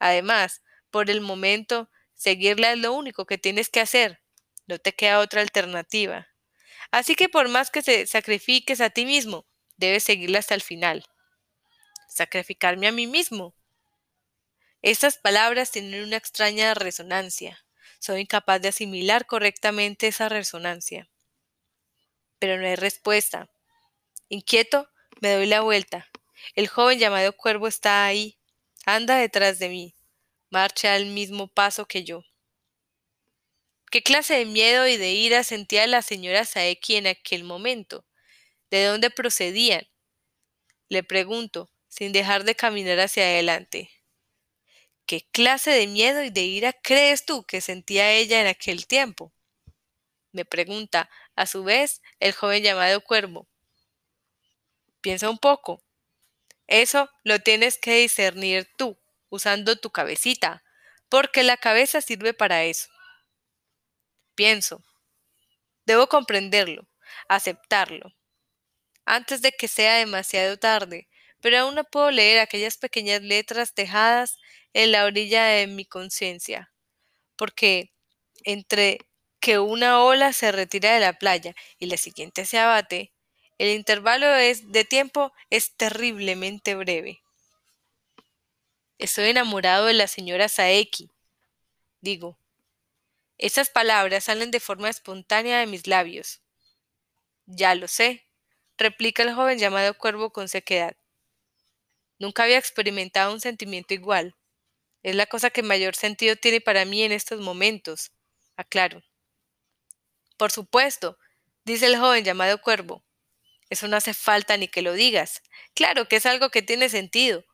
Además, 0.00 0.62
por 0.90 1.08
el 1.08 1.20
momento, 1.20 1.88
seguirla 2.14 2.72
es 2.72 2.78
lo 2.78 2.92
único 2.94 3.26
que 3.26 3.38
tienes 3.38 3.68
que 3.68 3.80
hacer, 3.80 4.20
no 4.66 4.78
te 4.78 4.94
queda 4.94 5.20
otra 5.20 5.40
alternativa. 5.40 6.28
Así 6.90 7.14
que 7.14 7.28
por 7.28 7.48
más 7.48 7.70
que 7.70 7.82
te 7.82 8.06
sacrifiques 8.06 8.80
a 8.80 8.90
ti 8.90 9.04
mismo, 9.06 9.46
debes 9.76 10.04
seguirla 10.04 10.38
hasta 10.38 10.54
el 10.54 10.62
final. 10.62 11.04
Sacrificarme 12.08 12.86
a 12.86 12.92
mí 12.92 13.06
mismo. 13.06 13.54
Estas 14.82 15.18
palabras 15.18 15.70
tienen 15.70 16.04
una 16.04 16.16
extraña 16.16 16.74
resonancia. 16.74 17.64
Soy 17.98 18.20
incapaz 18.20 18.60
de 18.60 18.68
asimilar 18.68 19.26
correctamente 19.26 20.06
esa 20.06 20.28
resonancia. 20.28 21.08
Pero 22.38 22.58
no 22.58 22.66
hay 22.66 22.76
respuesta. 22.76 23.48
Inquieto, 24.28 24.88
me 25.20 25.32
doy 25.32 25.46
la 25.46 25.62
vuelta. 25.62 26.08
El 26.54 26.68
joven 26.68 26.98
llamado 26.98 27.32
Cuervo 27.36 27.66
está 27.68 28.04
ahí. 28.04 28.38
Anda 28.84 29.16
detrás 29.16 29.58
de 29.58 29.68
mí. 29.68 29.94
Marcha 30.50 30.94
al 30.94 31.06
mismo 31.06 31.48
paso 31.48 31.86
que 31.86 32.04
yo. 32.04 32.22
¿Qué 33.90 34.02
clase 34.02 34.34
de 34.34 34.46
miedo 34.46 34.88
y 34.88 34.96
de 34.96 35.12
ira 35.12 35.44
sentía 35.44 35.86
la 35.86 36.02
señora 36.02 36.44
Saeki 36.44 36.96
en 36.96 37.06
aquel 37.06 37.44
momento? 37.44 38.04
¿De 38.70 38.84
dónde 38.84 39.10
procedían? 39.10 39.86
Le 40.88 41.04
pregunto, 41.04 41.70
sin 41.88 42.12
dejar 42.12 42.44
de 42.44 42.56
caminar 42.56 42.98
hacia 42.98 43.22
adelante. 43.24 43.90
¿Qué 45.06 45.28
clase 45.30 45.70
de 45.70 45.86
miedo 45.86 46.24
y 46.24 46.30
de 46.30 46.42
ira 46.42 46.72
crees 46.72 47.24
tú 47.24 47.44
que 47.44 47.60
sentía 47.60 48.12
ella 48.12 48.40
en 48.40 48.48
aquel 48.48 48.88
tiempo? 48.88 49.32
Me 50.32 50.44
pregunta, 50.44 51.08
a 51.36 51.46
su 51.46 51.62
vez, 51.62 52.02
el 52.18 52.32
joven 52.32 52.64
llamado 52.64 53.00
Cuervo. 53.00 53.48
Piensa 55.00 55.30
un 55.30 55.38
poco. 55.38 55.80
Eso 56.66 57.08
lo 57.22 57.38
tienes 57.38 57.78
que 57.78 57.98
discernir 57.98 58.68
tú, 58.76 58.98
usando 59.28 59.76
tu 59.76 59.90
cabecita, 59.90 60.64
porque 61.08 61.44
la 61.44 61.56
cabeza 61.56 62.00
sirve 62.00 62.34
para 62.34 62.64
eso. 62.64 62.88
Pienso. 64.36 64.84
Debo 65.86 66.08
comprenderlo, 66.08 66.86
aceptarlo, 67.28 68.12
antes 69.06 69.40
de 69.42 69.52
que 69.52 69.68
sea 69.68 69.96
demasiado 69.96 70.58
tarde, 70.58 71.08
pero 71.40 71.58
aún 71.58 71.74
no 71.76 71.84
puedo 71.84 72.10
leer 72.10 72.40
aquellas 72.40 72.76
pequeñas 72.76 73.22
letras 73.22 73.74
dejadas 73.74 74.36
en 74.74 74.92
la 74.92 75.04
orilla 75.06 75.44
de 75.46 75.66
mi 75.68 75.86
conciencia, 75.86 76.72
porque 77.36 77.92
entre 78.44 78.98
que 79.40 79.58
una 79.58 80.02
ola 80.02 80.32
se 80.32 80.52
retira 80.52 80.92
de 80.94 81.00
la 81.00 81.14
playa 81.14 81.54
y 81.78 81.86
la 81.86 81.96
siguiente 81.96 82.46
se 82.46 82.58
abate, 82.58 83.12
el 83.58 83.70
intervalo 83.70 84.26
es, 84.34 84.72
de 84.72 84.84
tiempo 84.84 85.32
es 85.50 85.76
terriblemente 85.76 86.74
breve. 86.74 87.22
Estoy 88.98 89.30
enamorado 89.30 89.86
de 89.86 89.94
la 89.94 90.08
señora 90.08 90.48
Saeki, 90.48 91.10
digo. 92.00 92.38
Esas 93.38 93.68
palabras 93.70 94.24
salen 94.24 94.50
de 94.50 94.60
forma 94.60 94.88
espontánea 94.88 95.58
de 95.58 95.66
mis 95.66 95.86
labios. 95.86 96.40
Ya 97.44 97.74
lo 97.74 97.86
sé, 97.86 98.26
replica 98.78 99.22
el 99.22 99.34
joven 99.34 99.58
llamado 99.58 99.96
Cuervo 99.98 100.32
con 100.32 100.48
sequedad. 100.48 100.96
Nunca 102.18 102.44
había 102.44 102.58
experimentado 102.58 103.32
un 103.32 103.40
sentimiento 103.40 103.92
igual. 103.92 104.34
Es 105.02 105.14
la 105.14 105.26
cosa 105.26 105.50
que 105.50 105.62
mayor 105.62 105.94
sentido 105.94 106.36
tiene 106.36 106.60
para 106.60 106.84
mí 106.84 107.02
en 107.02 107.12
estos 107.12 107.40
momentos, 107.40 108.10
aclaro. 108.56 109.02
Por 110.38 110.50
supuesto, 110.50 111.18
dice 111.64 111.86
el 111.86 111.98
joven 111.98 112.24
llamado 112.24 112.60
Cuervo. 112.60 113.04
Eso 113.68 113.86
no 113.88 113.96
hace 113.96 114.14
falta 114.14 114.56
ni 114.56 114.68
que 114.68 114.82
lo 114.82 114.94
digas. 114.94 115.42
Claro 115.74 116.08
que 116.08 116.16
es 116.16 116.26
algo 116.26 116.50
que 116.50 116.62
tiene 116.62 116.88
sentido. 116.88 117.44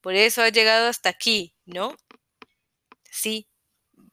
Por 0.00 0.14
eso 0.14 0.42
has 0.42 0.52
llegado 0.52 0.88
hasta 0.88 1.08
aquí, 1.08 1.54
¿no? 1.64 1.96
Sí, 3.10 3.48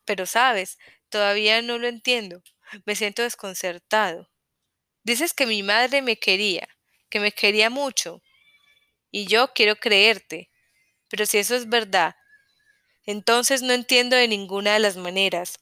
pero 0.05 0.25
sabes, 0.25 0.77
todavía 1.09 1.61
no 1.61 1.77
lo 1.77 1.87
entiendo. 1.87 2.43
Me 2.85 2.95
siento 2.95 3.23
desconcertado. 3.23 4.29
Dices 5.03 5.33
que 5.33 5.45
mi 5.45 5.63
madre 5.63 6.01
me 6.01 6.17
quería, 6.17 6.67
que 7.09 7.19
me 7.19 7.31
quería 7.31 7.69
mucho, 7.69 8.21
y 9.11 9.25
yo 9.27 9.53
quiero 9.53 9.77
creerte. 9.77 10.49
Pero 11.07 11.25
si 11.25 11.37
eso 11.37 11.55
es 11.55 11.69
verdad, 11.69 12.15
entonces 13.05 13.61
no 13.61 13.73
entiendo 13.73 14.15
de 14.15 14.27
ninguna 14.27 14.73
de 14.73 14.79
las 14.79 14.97
maneras. 14.97 15.59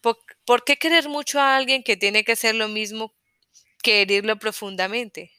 ¿Por, 0.00 0.64
qué 0.64 0.76
querer 0.76 1.08
mucho 1.08 1.40
a 1.40 1.56
alguien 1.56 1.82
que 1.82 1.96
tiene 1.96 2.24
que 2.24 2.36
ser 2.36 2.54
lo 2.54 2.68
mismo 2.68 3.14
que 3.82 4.02
herirlo 4.02 4.38
profundamente? 4.38 5.32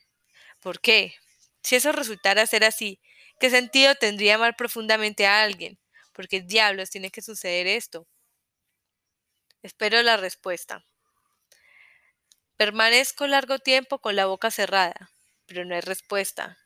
¿Por 0.59 0.81
qué? 0.81 1.15
Si 1.61 1.75
eso 1.75 1.91
resultara 1.91 2.45
ser 2.47 2.63
así, 2.65 2.99
¿qué 3.39 3.49
sentido 3.49 3.95
tendría 3.95 4.35
amar 4.35 4.55
profundamente 4.57 5.27
a 5.27 5.43
alguien? 5.43 5.79
Porque 6.13 6.41
diablos 6.41 6.89
tiene 6.89 7.11
que 7.11 7.21
suceder 7.21 7.67
esto. 7.67 8.07
Espero 9.65 10.03
la 10.03 10.15
respuesta. 10.15 10.85
Permanezco 12.55 13.25
largo 13.25 13.57
tiempo 13.57 13.97
con 13.97 14.15
la 14.15 14.27
boca 14.27 14.51
cerrada, 14.51 15.09
pero 15.47 15.65
no 15.65 15.73
hay 15.73 15.81
respuesta. 15.81 16.59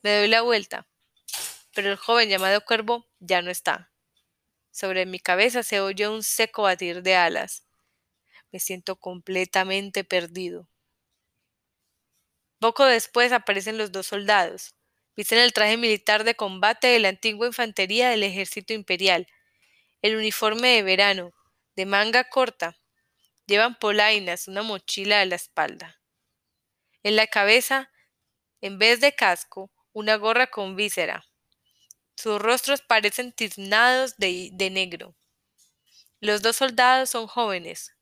Me 0.00 0.20
doy 0.20 0.28
la 0.28 0.40
vuelta, 0.40 0.86
pero 1.74 1.90
el 1.90 1.98
joven 1.98 2.30
llamado 2.30 2.64
Cuervo 2.64 3.06
ya 3.20 3.42
no 3.42 3.50
está. 3.50 3.90
Sobre 4.70 5.04
mi 5.04 5.20
cabeza 5.20 5.62
se 5.62 5.82
oye 5.82 6.08
un 6.08 6.22
seco 6.22 6.62
batir 6.62 7.02
de 7.02 7.16
alas. 7.16 7.64
Me 8.50 8.60
siento 8.60 8.96
completamente 8.96 10.02
perdido. 10.02 10.70
Poco 12.58 12.86
después 12.86 13.30
aparecen 13.30 13.76
los 13.76 13.92
dos 13.92 14.06
soldados. 14.06 14.74
Visten 15.16 15.38
el 15.38 15.52
traje 15.52 15.76
militar 15.76 16.24
de 16.24 16.34
combate 16.34 16.86
de 16.86 16.98
la 16.98 17.10
antigua 17.10 17.46
infantería 17.46 18.08
del 18.08 18.22
ejército 18.22 18.72
imperial, 18.72 19.26
el 20.00 20.16
uniforme 20.16 20.68
de 20.68 20.82
verano, 20.82 21.34
de 21.76 21.86
manga 21.86 22.24
corta, 22.24 22.78
Llevan 23.46 23.78
polainas, 23.78 24.48
una 24.48 24.62
mochila 24.62 25.20
a 25.20 25.24
la 25.24 25.36
espalda. 25.36 26.00
En 27.04 27.14
la 27.14 27.28
cabeza, 27.28 27.92
en 28.60 28.78
vez 28.78 29.00
de 29.00 29.14
casco, 29.14 29.70
una 29.92 30.16
gorra 30.16 30.48
con 30.48 30.74
víscera. 30.74 31.24
Sus 32.16 32.40
rostros 32.42 32.82
parecen 32.82 33.32
tiznados 33.32 34.16
de, 34.16 34.50
de 34.52 34.70
negro. 34.70 35.14
Los 36.18 36.42
dos 36.42 36.56
soldados 36.56 37.10
son 37.10 37.28
jóvenes. 37.28 37.94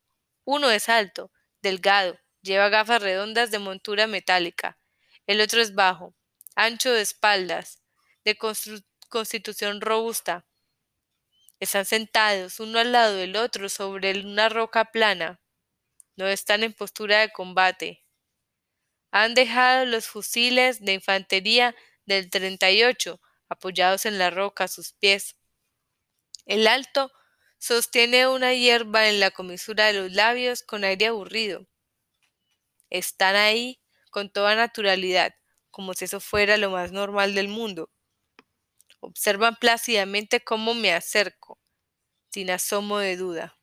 Uno 0.45 0.71
es 0.71 0.89
alto, 0.89 1.31
delgado, 1.61 2.19
lleva 2.41 2.71
gafas 2.71 3.03
redondas 3.03 3.51
de 3.51 3.59
montura 3.59 4.07
metálica. 4.07 4.79
El 5.27 5.43
otro 5.43 5.61
es 5.61 5.75
bajo, 5.75 6.15
ancho 6.55 6.91
de 6.91 7.03
espaldas, 7.03 7.83
de 8.25 8.39
constitución 9.09 9.83
robusta, 9.83 10.47
están 11.61 11.85
sentados 11.85 12.61
uno 12.61 12.79
al 12.79 12.93
lado 12.93 13.17
del 13.17 13.37
otro 13.37 13.69
sobre 13.69 14.19
una 14.21 14.49
roca 14.49 14.87
plana. 14.87 15.41
No 16.17 16.27
están 16.27 16.63
en 16.63 16.73
postura 16.73 17.21
de 17.21 17.33
combate. 17.33 18.05
Han 19.13 19.35
dejado 19.35 19.87
los 19.87 20.07
fusiles 20.07 20.81
de 20.85 20.93
infantería 20.95 21.75
del 22.05 22.31
38 22.31 23.21
apoyados 23.49 24.07
en 24.07 24.19
la 24.19 24.31
roca 24.31 24.65
a 24.65 24.69
sus 24.69 24.93
pies. 24.93 25.37
El 26.47 26.67
alto 26.67 27.13
sostiene 27.59 28.29
una 28.29 28.55
hierba 28.55 29.09
en 29.09 29.21
la 29.21 29.31
comisura 29.31 29.87
de 29.87 29.95
los 29.95 30.13
labios 30.13 30.63
con 30.63 30.85
aire 30.85 31.07
aburrido. 31.07 31.67
Están 32.89 33.37
ahí 33.37 33.79
con 34.11 34.31
toda 34.31 34.55
naturalidad, 34.55 35.35
como 35.71 35.93
si 35.95 36.07
eso 36.07 36.19
fuera 36.21 36.57
lo 36.57 36.71
más 36.71 36.93
normal 36.93 37.35
del 37.35 37.49
mundo. 37.49 37.91
Observan 39.07 39.57
plácidamente 39.57 40.41
cómo 40.41 40.73
me 40.73 40.95
acerco, 40.95 41.61
sin 42.31 42.51
asomo 42.51 42.99
de 42.99 43.19
duda. 43.19 43.55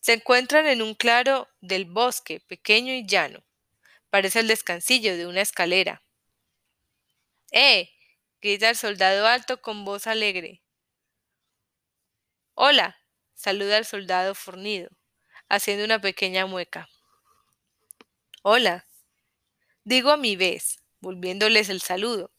Se 0.00 0.12
encuentran 0.12 0.66
en 0.66 0.82
un 0.82 0.94
claro 0.94 1.48
del 1.62 1.86
bosque, 1.86 2.40
pequeño 2.40 2.92
y 2.92 3.06
llano. 3.06 3.42
Parece 4.10 4.40
el 4.40 4.48
descansillo 4.48 5.16
de 5.16 5.26
una 5.26 5.40
escalera. 5.40 6.02
¡Eh! 7.52 7.90
grita 8.42 8.68
el 8.68 8.76
soldado 8.76 9.26
alto 9.26 9.62
con 9.62 9.86
voz 9.86 10.06
alegre. 10.06 10.62
Hola, 12.52 12.98
saluda 13.32 13.78
el 13.78 13.86
soldado 13.86 14.34
fornido, 14.34 14.90
haciendo 15.48 15.86
una 15.86 16.02
pequeña 16.02 16.44
mueca. 16.44 16.90
Hola, 18.42 18.86
digo 19.84 20.10
a 20.10 20.18
mi 20.18 20.36
vez, 20.36 20.82
volviéndoles 21.00 21.70
el 21.70 21.80
saludo. 21.80 22.30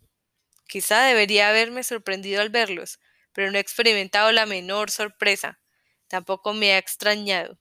Quizá 0.67 1.03
debería 1.03 1.49
haberme 1.49 1.83
sorprendido 1.83 2.41
al 2.41 2.49
verlos, 2.49 2.99
pero 3.33 3.51
no 3.51 3.57
he 3.57 3.61
experimentado 3.61 4.31
la 4.31 4.45
menor 4.45 4.91
sorpresa. 4.91 5.59
Tampoco 6.07 6.53
me 6.53 6.73
ha 6.73 6.77
extrañado. 6.77 7.59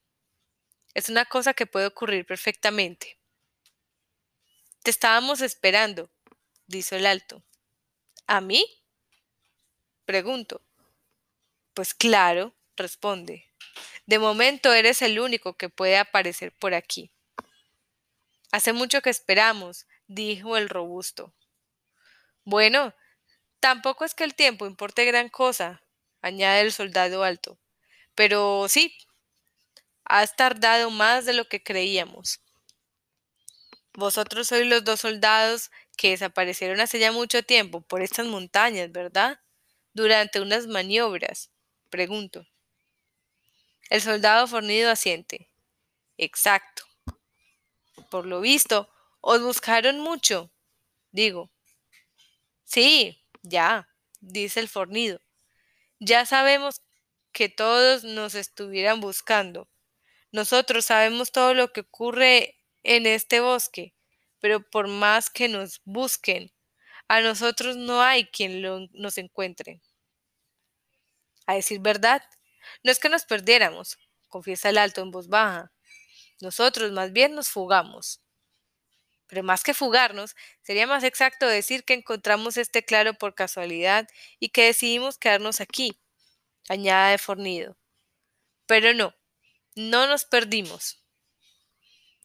Es 0.94 1.08
una 1.08 1.24
cosa 1.24 1.54
que 1.54 1.66
puede 1.66 1.86
ocurrir 1.86 2.26
perfectamente. 2.26 3.18
Te 4.82 4.90
estábamos 4.90 5.40
esperando, 5.40 6.10
dijo 6.66 6.96
el 6.96 7.06
alto. 7.06 7.42
¿A 8.26 8.40
mí? 8.40 8.64
Pregunto. 10.04 10.60
Pues 11.74 11.94
claro, 11.94 12.54
responde. 12.76 13.48
De 14.06 14.18
momento 14.18 14.72
eres 14.72 15.00
el 15.00 15.18
único 15.20 15.56
que 15.56 15.68
puede 15.68 15.96
aparecer 15.96 16.52
por 16.52 16.74
aquí. 16.74 17.10
Hace 18.50 18.72
mucho 18.72 19.00
que 19.00 19.10
esperamos, 19.10 19.86
dijo 20.08 20.56
el 20.56 20.68
robusto. 20.68 21.32
Bueno, 22.46 22.92
tampoco 23.60 24.04
es 24.04 24.14
que 24.14 24.24
el 24.24 24.34
tiempo 24.34 24.66
importe 24.66 25.04
gran 25.06 25.28
cosa, 25.30 25.82
añade 26.22 26.62
el 26.62 26.72
soldado 26.72 27.24
alto. 27.24 27.58
Pero 28.16 28.66
sí, 28.68 28.94
has 30.04 30.36
tardado 30.36 30.90
más 30.92 31.24
de 31.26 31.32
lo 31.32 31.48
que 31.48 31.60
creíamos. 31.60 32.40
Vosotros 33.94 34.48
sois 34.48 34.66
los 34.66 34.84
dos 34.84 35.00
soldados 35.00 35.70
que 35.96 36.10
desaparecieron 36.10 36.80
hace 36.80 36.98
ya 36.98 37.12
mucho 37.12 37.42
tiempo 37.42 37.80
por 37.80 38.02
estas 38.02 38.26
montañas, 38.26 38.90
¿verdad? 38.92 39.40
Durante 39.94 40.40
unas 40.40 40.66
maniobras. 40.66 41.50
Pregunto. 41.90 42.46
El 43.90 44.00
soldado 44.00 44.46
fornido 44.48 44.90
asiente. 44.90 45.48
Exacto. 46.18 46.84
Por 48.10 48.26
lo 48.26 48.40
visto, 48.40 48.88
os 49.20 49.42
buscaron 49.42 49.98
mucho. 49.98 50.52
Digo. 51.12 51.50
Sí, 52.72 53.22
ya, 53.42 53.86
dice 54.20 54.60
el 54.60 54.68
fornido. 54.68 55.20
Ya 56.00 56.26
sabemos 56.26 56.80
que 57.32 57.48
todos 57.50 58.04
nos 58.04 58.34
estuvieran 58.34 59.00
buscando. 59.00 59.68
Nosotros 60.32 60.86
sabemos 60.86 61.32
todo 61.32 61.54
lo 61.54 61.72
que 61.72 61.82
ocurre 61.82 62.56
en 62.84 63.06
este 63.06 63.40
bosque, 63.40 63.94
pero 64.40 64.62
por 64.70 64.88
más 64.88 65.30
que 65.30 65.48
nos 65.48 65.82
busquen, 65.84 66.52
a 67.08 67.20
nosotros 67.22 67.76
no 67.76 68.02
hay 68.02 68.26
quien 68.26 68.62
nos 68.92 69.18
encuentre. 69.18 69.82
A 71.46 71.54
decir 71.54 71.78
verdad, 71.80 72.20
no 72.82 72.90
es 72.90 72.98
que 72.98 73.08
nos 73.08 73.24
perdiéramos, 73.24 73.96
confiesa 74.28 74.70
el 74.70 74.78
alto 74.78 75.02
en 75.02 75.10
voz 75.12 75.28
baja. 75.28 75.70
Nosotros 76.40 76.92
más 76.92 77.12
bien 77.12 77.34
nos 77.34 77.50
fugamos. 77.50 78.21
Pero 79.32 79.44
más 79.44 79.64
que 79.64 79.72
fugarnos, 79.72 80.36
sería 80.60 80.86
más 80.86 81.04
exacto 81.04 81.46
decir 81.48 81.84
que 81.84 81.94
encontramos 81.94 82.58
este 82.58 82.84
claro 82.84 83.14
por 83.14 83.34
casualidad 83.34 84.06
y 84.38 84.50
que 84.50 84.66
decidimos 84.66 85.16
quedarnos 85.16 85.62
aquí, 85.62 85.98
añade 86.68 87.16
Fornido. 87.16 87.78
Pero 88.66 88.92
no, 88.92 89.14
no 89.74 90.06
nos 90.06 90.26
perdimos. 90.26 91.02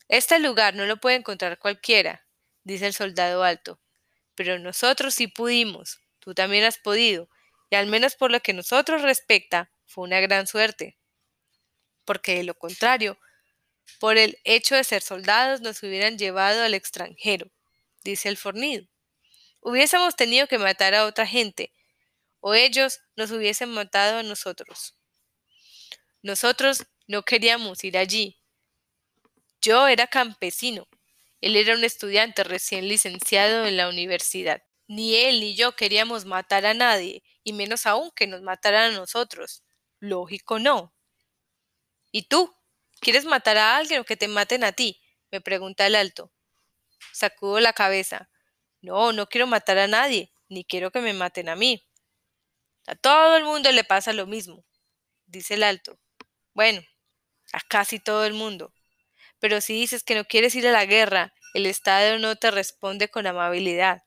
Este 0.09 0.37
lugar 0.39 0.75
no 0.75 0.85
lo 0.85 0.97
puede 0.97 1.15
encontrar 1.15 1.59
cualquiera, 1.59 2.27
dice 2.65 2.87
el 2.87 2.93
soldado 2.93 3.41
alto, 3.41 3.79
pero 4.35 4.59
nosotros 4.59 5.13
sí 5.13 5.27
pudimos, 5.27 6.01
tú 6.19 6.33
también 6.33 6.65
has 6.65 6.77
podido, 6.77 7.29
y 7.69 7.77
al 7.77 7.87
menos 7.87 8.15
por 8.17 8.31
lo 8.31 8.41
que 8.41 8.51
nosotros 8.51 9.01
respecta, 9.01 9.71
fue 9.85 10.03
una 10.03 10.19
gran 10.19 10.45
suerte. 10.45 10.97
Porque 12.03 12.35
de 12.35 12.43
lo 12.43 12.59
contrario, 12.59 13.17
por 13.99 14.17
el 14.17 14.37
hecho 14.43 14.75
de 14.75 14.83
ser 14.83 15.01
soldados 15.01 15.61
nos 15.61 15.81
hubieran 15.83 16.17
llevado 16.17 16.63
al 16.63 16.73
extranjero, 16.73 17.49
dice 18.03 18.29
el 18.29 18.37
fornido. 18.37 18.87
Hubiésemos 19.61 20.15
tenido 20.15 20.47
que 20.47 20.59
matar 20.59 20.93
a 20.95 21.05
otra 21.05 21.25
gente, 21.25 21.73
o 22.39 22.53
ellos 22.53 22.99
nos 23.15 23.31
hubiesen 23.31 23.69
matado 23.69 24.19
a 24.19 24.23
nosotros. 24.23 24.95
Nosotros 26.21 26.85
no 27.07 27.23
queríamos 27.23 27.83
ir 27.83 27.97
allí. 27.97 28.39
Yo 29.61 29.87
era 29.87 30.07
campesino. 30.07 30.87
Él 31.41 31.55
era 31.55 31.75
un 31.75 31.83
estudiante 31.83 32.43
recién 32.43 32.87
licenciado 32.87 33.65
en 33.65 33.77
la 33.77 33.89
universidad. 33.89 34.63
Ni 34.87 35.15
él 35.15 35.39
ni 35.39 35.55
yo 35.55 35.75
queríamos 35.75 36.25
matar 36.25 36.65
a 36.65 36.73
nadie, 36.73 37.23
y 37.43 37.53
menos 37.53 37.85
aún 37.85 38.11
que 38.15 38.27
nos 38.27 38.41
mataran 38.41 38.93
a 38.93 38.97
nosotros. 38.97 39.63
Lógico 39.99 40.59
no. 40.59 40.93
¿Y 42.11 42.23
tú? 42.23 42.56
¿Quieres 42.99 43.25
matar 43.25 43.57
a 43.57 43.77
alguien 43.77 44.01
o 44.01 44.03
que 44.05 44.17
te 44.17 44.27
maten 44.27 44.63
a 44.63 44.71
ti? 44.71 45.01
me 45.31 45.41
pregunta 45.41 45.85
el 45.85 45.95
alto. 45.95 46.31
Sacudo 47.11 47.59
la 47.59 47.73
cabeza. 47.73 48.29
No, 48.81 49.13
no 49.13 49.27
quiero 49.27 49.47
matar 49.47 49.77
a 49.77 49.87
nadie, 49.87 50.31
ni 50.49 50.63
quiero 50.63 50.91
que 50.91 51.01
me 51.01 51.13
maten 51.13 51.49
a 51.49 51.55
mí. 51.55 51.85
A 52.87 52.95
todo 52.95 53.35
el 53.37 53.43
mundo 53.43 53.71
le 53.71 53.83
pasa 53.83 54.13
lo 54.13 54.25
mismo, 54.27 54.63
dice 55.25 55.55
el 55.55 55.63
alto. 55.63 55.99
Bueno, 56.53 56.81
a 57.53 57.61
casi 57.61 57.99
todo 57.99 58.25
el 58.25 58.33
mundo. 58.33 58.73
Pero 59.39 59.61
si 59.61 59.73
dices 59.73 60.03
que 60.03 60.15
no 60.15 60.25
quieres 60.25 60.55
ir 60.55 60.67
a 60.67 60.71
la 60.71 60.85
guerra, 60.85 61.33
el 61.53 61.65
Estado 61.65 62.19
no 62.19 62.35
te 62.35 62.51
responde 62.51 63.09
con 63.09 63.27
amabilidad. 63.27 64.03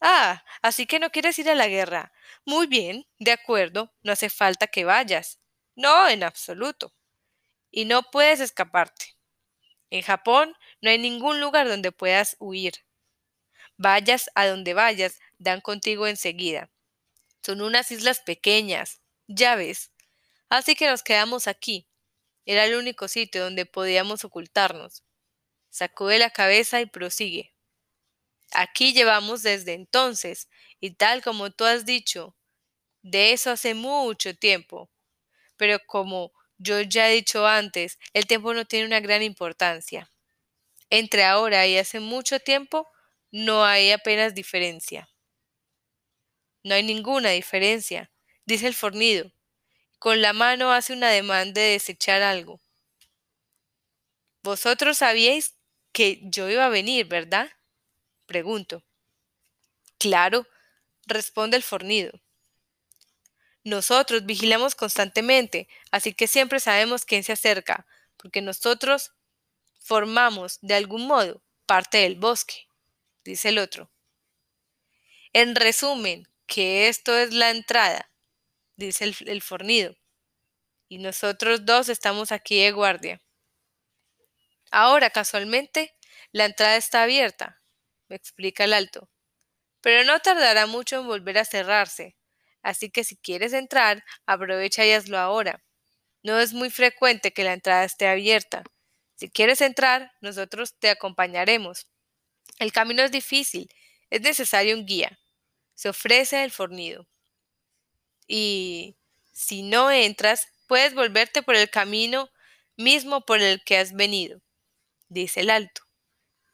Ah, 0.00 0.44
así 0.62 0.86
que 0.86 0.98
no 0.98 1.10
quieres 1.10 1.38
ir 1.38 1.48
a 1.50 1.54
la 1.54 1.66
guerra. 1.68 2.12
Muy 2.44 2.66
bien, 2.66 3.06
de 3.18 3.32
acuerdo, 3.32 3.92
no 4.02 4.12
hace 4.12 4.30
falta 4.30 4.66
que 4.66 4.84
vayas. 4.84 5.40
No, 5.76 6.08
en 6.08 6.22
absoluto. 6.24 6.92
Y 7.76 7.86
no 7.86 8.04
puedes 8.04 8.38
escaparte. 8.38 9.16
En 9.90 10.02
Japón 10.02 10.54
no 10.80 10.90
hay 10.90 10.98
ningún 10.98 11.40
lugar 11.40 11.66
donde 11.66 11.90
puedas 11.90 12.36
huir. 12.38 12.74
Vayas 13.76 14.30
a 14.36 14.46
donde 14.46 14.74
vayas, 14.74 15.18
dan 15.38 15.60
contigo 15.60 16.06
enseguida. 16.06 16.70
Son 17.42 17.60
unas 17.60 17.90
islas 17.90 18.20
pequeñas, 18.20 19.00
ya 19.26 19.56
ves. 19.56 19.90
Así 20.48 20.76
que 20.76 20.86
nos 20.88 21.02
quedamos 21.02 21.48
aquí. 21.48 21.88
Era 22.46 22.64
el 22.64 22.76
único 22.76 23.08
sitio 23.08 23.42
donde 23.42 23.66
podíamos 23.66 24.24
ocultarnos. 24.24 25.02
Sacude 25.68 26.20
la 26.20 26.30
cabeza 26.30 26.80
y 26.80 26.86
prosigue. 26.86 27.56
Aquí 28.52 28.92
llevamos 28.92 29.42
desde 29.42 29.72
entonces, 29.72 30.48
y 30.78 30.92
tal 30.92 31.24
como 31.24 31.50
tú 31.50 31.64
has 31.64 31.84
dicho, 31.84 32.36
de 33.02 33.32
eso 33.32 33.50
hace 33.50 33.74
mucho 33.74 34.36
tiempo. 34.36 34.92
Pero 35.56 35.80
como 35.88 36.32
yo 36.58 36.80
ya 36.82 37.10
he 37.10 37.14
dicho 37.14 37.46
antes, 37.46 37.98
el 38.12 38.26
tiempo 38.26 38.54
no 38.54 38.64
tiene 38.64 38.86
una 38.86 39.00
gran 39.00 39.22
importancia. 39.22 40.10
Entre 40.90 41.24
ahora 41.24 41.66
y 41.66 41.78
hace 41.78 42.00
mucho 42.00 42.40
tiempo 42.40 42.88
no 43.32 43.64
hay 43.64 43.92
apenas 43.92 44.34
diferencia. 44.34 45.08
No 46.64 46.74
hay 46.74 46.82
ninguna 46.82 47.30
diferencia, 47.30 48.10
dice 48.44 48.66
el 48.66 48.74
fornido. 48.74 49.30
Con 49.98 50.22
la 50.22 50.32
mano 50.32 50.72
hace 50.72 50.92
un 50.92 51.04
ademán 51.04 51.54
de 51.54 51.62
desechar 51.62 52.22
algo. 52.22 52.60
Vosotros 54.44 54.98
sabíais 54.98 55.56
que 55.92 56.20
yo 56.22 56.48
iba 56.48 56.66
a 56.66 56.68
venir, 56.68 57.06
¿verdad? 57.06 57.50
Pregunto. 58.26 58.84
Claro, 59.98 60.46
responde 61.06 61.56
el 61.56 61.64
fornido. 61.64 62.12
Nosotros 63.64 64.26
vigilamos 64.26 64.74
constantemente, 64.74 65.68
así 65.90 66.12
que 66.12 66.28
siempre 66.28 66.60
sabemos 66.60 67.06
quién 67.06 67.24
se 67.24 67.32
acerca, 67.32 67.86
porque 68.18 68.42
nosotros 68.42 69.12
formamos, 69.80 70.58
de 70.60 70.74
algún 70.74 71.06
modo, 71.06 71.42
parte 71.64 71.98
del 71.98 72.16
bosque, 72.16 72.68
dice 73.24 73.48
el 73.48 73.58
otro. 73.58 73.90
En 75.32 75.56
resumen, 75.56 76.28
que 76.46 76.88
esto 76.88 77.16
es 77.16 77.32
la 77.32 77.50
entrada, 77.50 78.10
dice 78.76 79.04
el, 79.04 79.42
fornido, 79.42 79.96
y 80.88 80.98
nosotros 80.98 81.64
dos 81.64 81.88
estamos 81.88 82.32
aquí 82.32 82.62
de 82.62 82.70
guardia. 82.72 83.22
Ahora, 84.70 85.08
casualmente, 85.08 85.96
la 86.32 86.44
entrada 86.44 86.76
está 86.76 87.02
abierta, 87.02 87.62
me 88.08 88.16
explica 88.16 88.64
el 88.64 88.74
alto. 88.74 89.08
Pero 89.80 90.04
no 90.04 90.20
tardará 90.20 90.66
mucho 90.66 91.00
en 91.00 91.06
volver 91.06 91.38
a 91.38 91.44
cerrarse, 91.44 92.16
así 92.64 92.90
que 92.90 93.04
si 93.04 93.16
quieres 93.16 93.52
entrar, 93.52 94.04
aprovecha 94.26 94.84
y 94.84 94.92
hazlo 94.92 95.18
ahora. 95.18 95.62
No 96.24 96.40
es 96.40 96.52
muy 96.52 96.70
frecuente 96.70 97.32
que 97.32 97.44
la 97.44 97.52
entrada 97.52 97.84
esté 97.84 98.08
abierta. 98.08 98.64
Si 99.14 99.30
quieres 99.30 99.60
entrar, 99.60 100.12
nosotros 100.20 100.74
te 100.78 100.90
acompañaremos. 100.90 101.86
El 102.58 102.72
camino 102.72 103.02
es 103.02 103.12
difícil, 103.12 103.68
es 104.10 104.22
necesario 104.22 104.76
un 104.76 104.86
guía. 104.86 105.18
Se 105.74 105.88
ofrece 105.90 106.42
el 106.42 106.50
fornido. 106.50 107.06
Y 108.26 108.96
si 109.32 109.62
no 109.62 109.90
entras, 109.90 110.48
puedes 110.66 110.94
volverte 110.94 111.42
por 111.42 111.56
el 111.56 111.70
camino 111.70 112.30
mismo 112.76 113.24
por 113.24 113.40
el 113.40 113.62
que 113.64 113.78
has 113.78 113.92
venido, 113.92 114.40
dice 115.08 115.40
el 115.40 115.50
alto. 115.50 115.82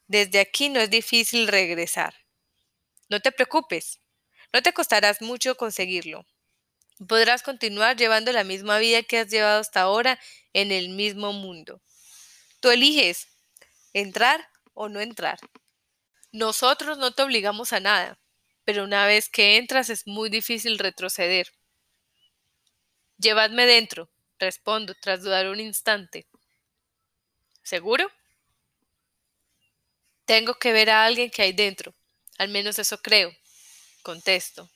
Desde 0.06 0.40
aquí 0.40 0.68
no 0.68 0.80
es 0.80 0.90
difícil 0.90 1.48
regresar. 1.48 2.14
No 3.08 3.20
te 3.20 3.32
preocupes, 3.32 3.99
no 4.52 4.62
te 4.62 4.72
costarás 4.72 5.22
mucho 5.22 5.56
conseguirlo. 5.56 6.26
Podrás 7.06 7.42
continuar 7.42 7.96
llevando 7.96 8.32
la 8.32 8.44
misma 8.44 8.78
vida 8.78 9.02
que 9.02 9.18
has 9.18 9.28
llevado 9.28 9.60
hasta 9.60 9.80
ahora 9.80 10.18
en 10.52 10.72
el 10.72 10.90
mismo 10.90 11.32
mundo. 11.32 11.80
Tú 12.60 12.70
eliges 12.70 13.28
entrar 13.92 14.46
o 14.74 14.88
no 14.88 15.00
entrar. 15.00 15.38
Nosotros 16.32 16.98
no 16.98 17.12
te 17.12 17.22
obligamos 17.22 17.72
a 17.72 17.80
nada, 17.80 18.20
pero 18.64 18.84
una 18.84 19.06
vez 19.06 19.28
que 19.28 19.56
entras 19.56 19.88
es 19.88 20.06
muy 20.06 20.28
difícil 20.28 20.78
retroceder. 20.78 21.52
Llevadme 23.18 23.66
dentro, 23.66 24.10
respondo 24.38 24.94
tras 25.00 25.22
dudar 25.22 25.48
un 25.48 25.60
instante. 25.60 26.26
¿Seguro? 27.62 28.10
Tengo 30.24 30.54
que 30.54 30.72
ver 30.72 30.90
a 30.90 31.04
alguien 31.04 31.30
que 31.30 31.42
hay 31.42 31.52
dentro, 31.52 31.94
al 32.38 32.48
menos 32.48 32.78
eso 32.78 32.98
creo, 32.98 33.32
contesto. 34.00 34.68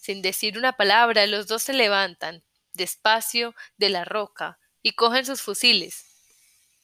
Sin 0.00 0.22
decir 0.22 0.58
una 0.58 0.72
palabra, 0.72 1.26
los 1.26 1.46
dos 1.46 1.62
se 1.62 1.72
levantan, 1.72 2.42
despacio, 2.72 3.54
de 3.76 3.88
la 3.88 4.04
roca, 4.04 4.58
y 4.82 4.92
cogen 4.92 5.24
sus 5.24 5.42
fusiles. 5.42 6.04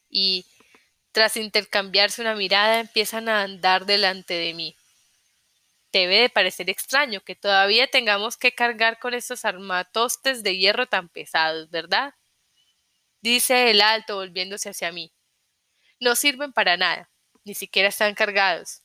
Y, 0.09 0.46
tras 1.12 1.37
intercambiarse 1.37 2.22
una 2.22 2.35
mirada, 2.35 2.80
empiezan 2.80 3.28
a 3.28 3.42
andar 3.42 3.87
delante 3.87 4.35
de 4.35 4.54
mí. 4.54 4.76
Debe 5.92 6.20
de 6.20 6.28
parecer 6.30 6.70
extraño 6.70 7.20
que 7.20 7.35
todavía 7.35 7.88
tengamos 7.88 8.37
que 8.37 8.52
cargar 8.52 8.98
con 8.98 9.12
estos 9.12 9.44
armatostes 9.44 10.42
de 10.42 10.56
hierro 10.56 10.87
tan 10.87 11.09
pesados, 11.09 11.68
¿verdad? 11.70 12.14
Dice 13.20 13.70
el 13.70 13.80
alto 13.83 14.16
volviéndose 14.16 14.70
hacia 14.70 14.92
mí. 14.92 15.12
No 15.98 16.14
sirven 16.14 16.52
para 16.52 16.76
nada 16.76 17.11
ni 17.44 17.54
siquiera 17.54 17.88
están 17.88 18.14
cargados. 18.14 18.83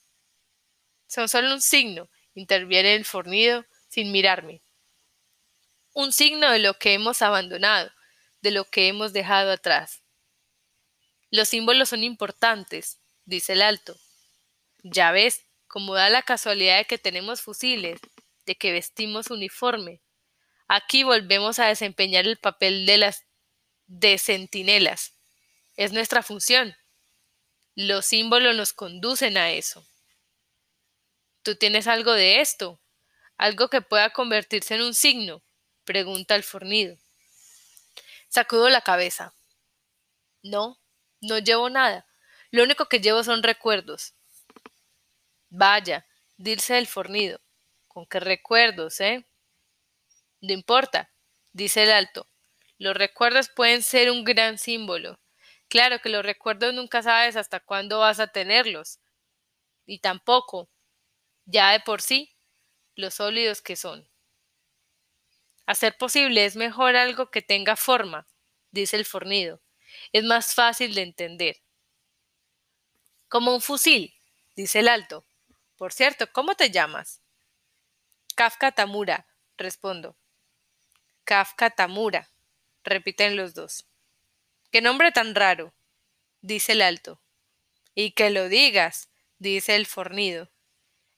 Son 1.07 1.29
solo 1.29 1.53
un 1.53 1.61
signo, 1.61 2.09
interviene 2.35 2.95
el 2.95 3.05
fornido 3.05 3.65
sin 3.87 4.11
mirarme. 4.11 4.61
Un 5.93 6.11
signo 6.11 6.51
de 6.51 6.59
lo 6.59 6.77
que 6.77 6.93
hemos 6.93 7.21
abandonado, 7.21 7.91
de 8.41 8.51
lo 8.51 8.65
que 8.65 8.87
hemos 8.87 9.13
dejado 9.13 9.51
atrás. 9.51 10.03
Los 11.31 11.49
símbolos 11.49 11.89
son 11.89 12.03
importantes, 12.03 12.99
dice 13.25 13.53
el 13.53 13.61
alto. 13.61 13.97
Ya 14.83 15.11
ves, 15.11 15.45
como 15.67 15.95
da 15.95 16.09
la 16.09 16.21
casualidad 16.21 16.77
de 16.77 16.85
que 16.85 16.97
tenemos 16.97 17.41
fusiles, 17.41 17.99
de 18.45 18.55
que 18.55 18.71
vestimos 18.71 19.31
uniforme. 19.31 20.01
Aquí 20.67 21.03
volvemos 21.03 21.59
a 21.59 21.67
desempeñar 21.67 22.25
el 22.25 22.37
papel 22.37 22.85
de 22.85 22.97
las 22.97 23.23
de 23.87 24.17
centinelas. 24.17 25.13
Es 25.75 25.91
nuestra 25.91 26.23
función. 26.23 26.75
Los 27.75 28.05
símbolos 28.05 28.55
nos 28.55 28.73
conducen 28.73 29.37
a 29.37 29.51
eso. 29.51 29.85
¿Tú 31.45 31.55
tienes 31.55 31.85
algo 31.85 32.13
de 32.13 32.41
esto? 32.41 32.81
¿Algo 33.37 33.69
que 33.69 33.81
pueda 33.81 34.09
convertirse 34.09 34.73
en 34.73 34.81
un 34.81 34.95
signo? 34.95 35.43
pregunta 35.83 36.33
el 36.33 36.41
fornido. 36.41 36.97
Sacudo 38.29 38.67
la 38.71 38.81
cabeza. 38.81 39.31
No, 40.41 40.79
no 41.21 41.37
llevo 41.37 41.69
nada. 41.69 42.07
Lo 42.49 42.63
único 42.63 42.87
que 42.87 42.99
llevo 42.99 43.23
son 43.23 43.43
recuerdos. 43.43 44.15
Vaya, 45.49 46.07
dice 46.35 46.79
el 46.79 46.87
fornido. 46.87 47.39
¿Con 47.87 48.07
qué 48.07 48.19
recuerdos, 48.19 48.99
eh? 48.99 49.27
No 50.41 50.51
importa, 50.51 51.11
dice 51.53 51.83
el 51.83 51.91
alto. 51.91 52.27
Los 52.79 52.97
recuerdos 52.97 53.49
pueden 53.49 53.83
ser 53.83 54.09
un 54.09 54.23
gran 54.23 54.57
símbolo. 54.57 55.19
Claro 55.67 55.99
que 55.99 56.09
los 56.09 56.25
recuerdos 56.25 56.73
nunca 56.73 57.03
sabes 57.03 57.35
hasta 57.35 57.59
cuándo 57.59 57.99
vas 57.99 58.19
a 58.19 58.31
tenerlos. 58.31 58.99
Y 59.85 59.99
tampoco, 59.99 60.71
ya 61.45 61.71
de 61.71 61.79
por 61.79 62.01
sí, 62.01 62.35
los 62.95 63.15
sólidos 63.15 63.61
que 63.61 63.75
son. 63.75 64.07
Hacer 65.65 65.97
posible 65.97 66.45
es 66.45 66.55
mejor 66.55 66.95
algo 66.95 67.31
que 67.31 67.41
tenga 67.41 67.75
forma, 67.75 68.27
dice 68.71 68.97
el 68.97 69.05
fornido. 69.05 69.61
Es 70.11 70.23
más 70.23 70.53
fácil 70.53 70.93
de 70.93 71.01
entender. 71.01 71.57
Como 73.27 73.53
un 73.53 73.61
fusil, 73.61 74.13
dice 74.55 74.79
el 74.79 74.87
alto. 74.87 75.25
Por 75.77 75.91
cierto, 75.91 76.31
¿cómo 76.31 76.55
te 76.55 76.69
llamas? 76.69 77.21
Kafka 78.35 78.71
Tamura, 78.71 79.27
respondo. 79.57 80.15
Kafka 81.23 81.69
Tamura, 81.69 82.29
repiten 82.83 83.35
los 83.35 83.53
dos. 83.53 83.87
¿Qué 84.71 84.81
nombre 84.81 85.11
tan 85.11 85.35
raro? 85.35 85.73
dice 86.41 86.73
el 86.73 86.81
alto. 86.81 87.21
Y 87.95 88.11
que 88.11 88.29
lo 88.29 88.49
digas, 88.49 89.09
dice 89.39 89.75
el 89.75 89.85
fornido. 89.85 90.51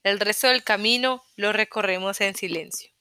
El 0.03 0.19
resto 0.19 0.47
del 0.47 0.63
camino 0.63 1.23
lo 1.35 1.53
recorremos 1.53 2.21
en 2.21 2.35
silencio. 2.35 2.96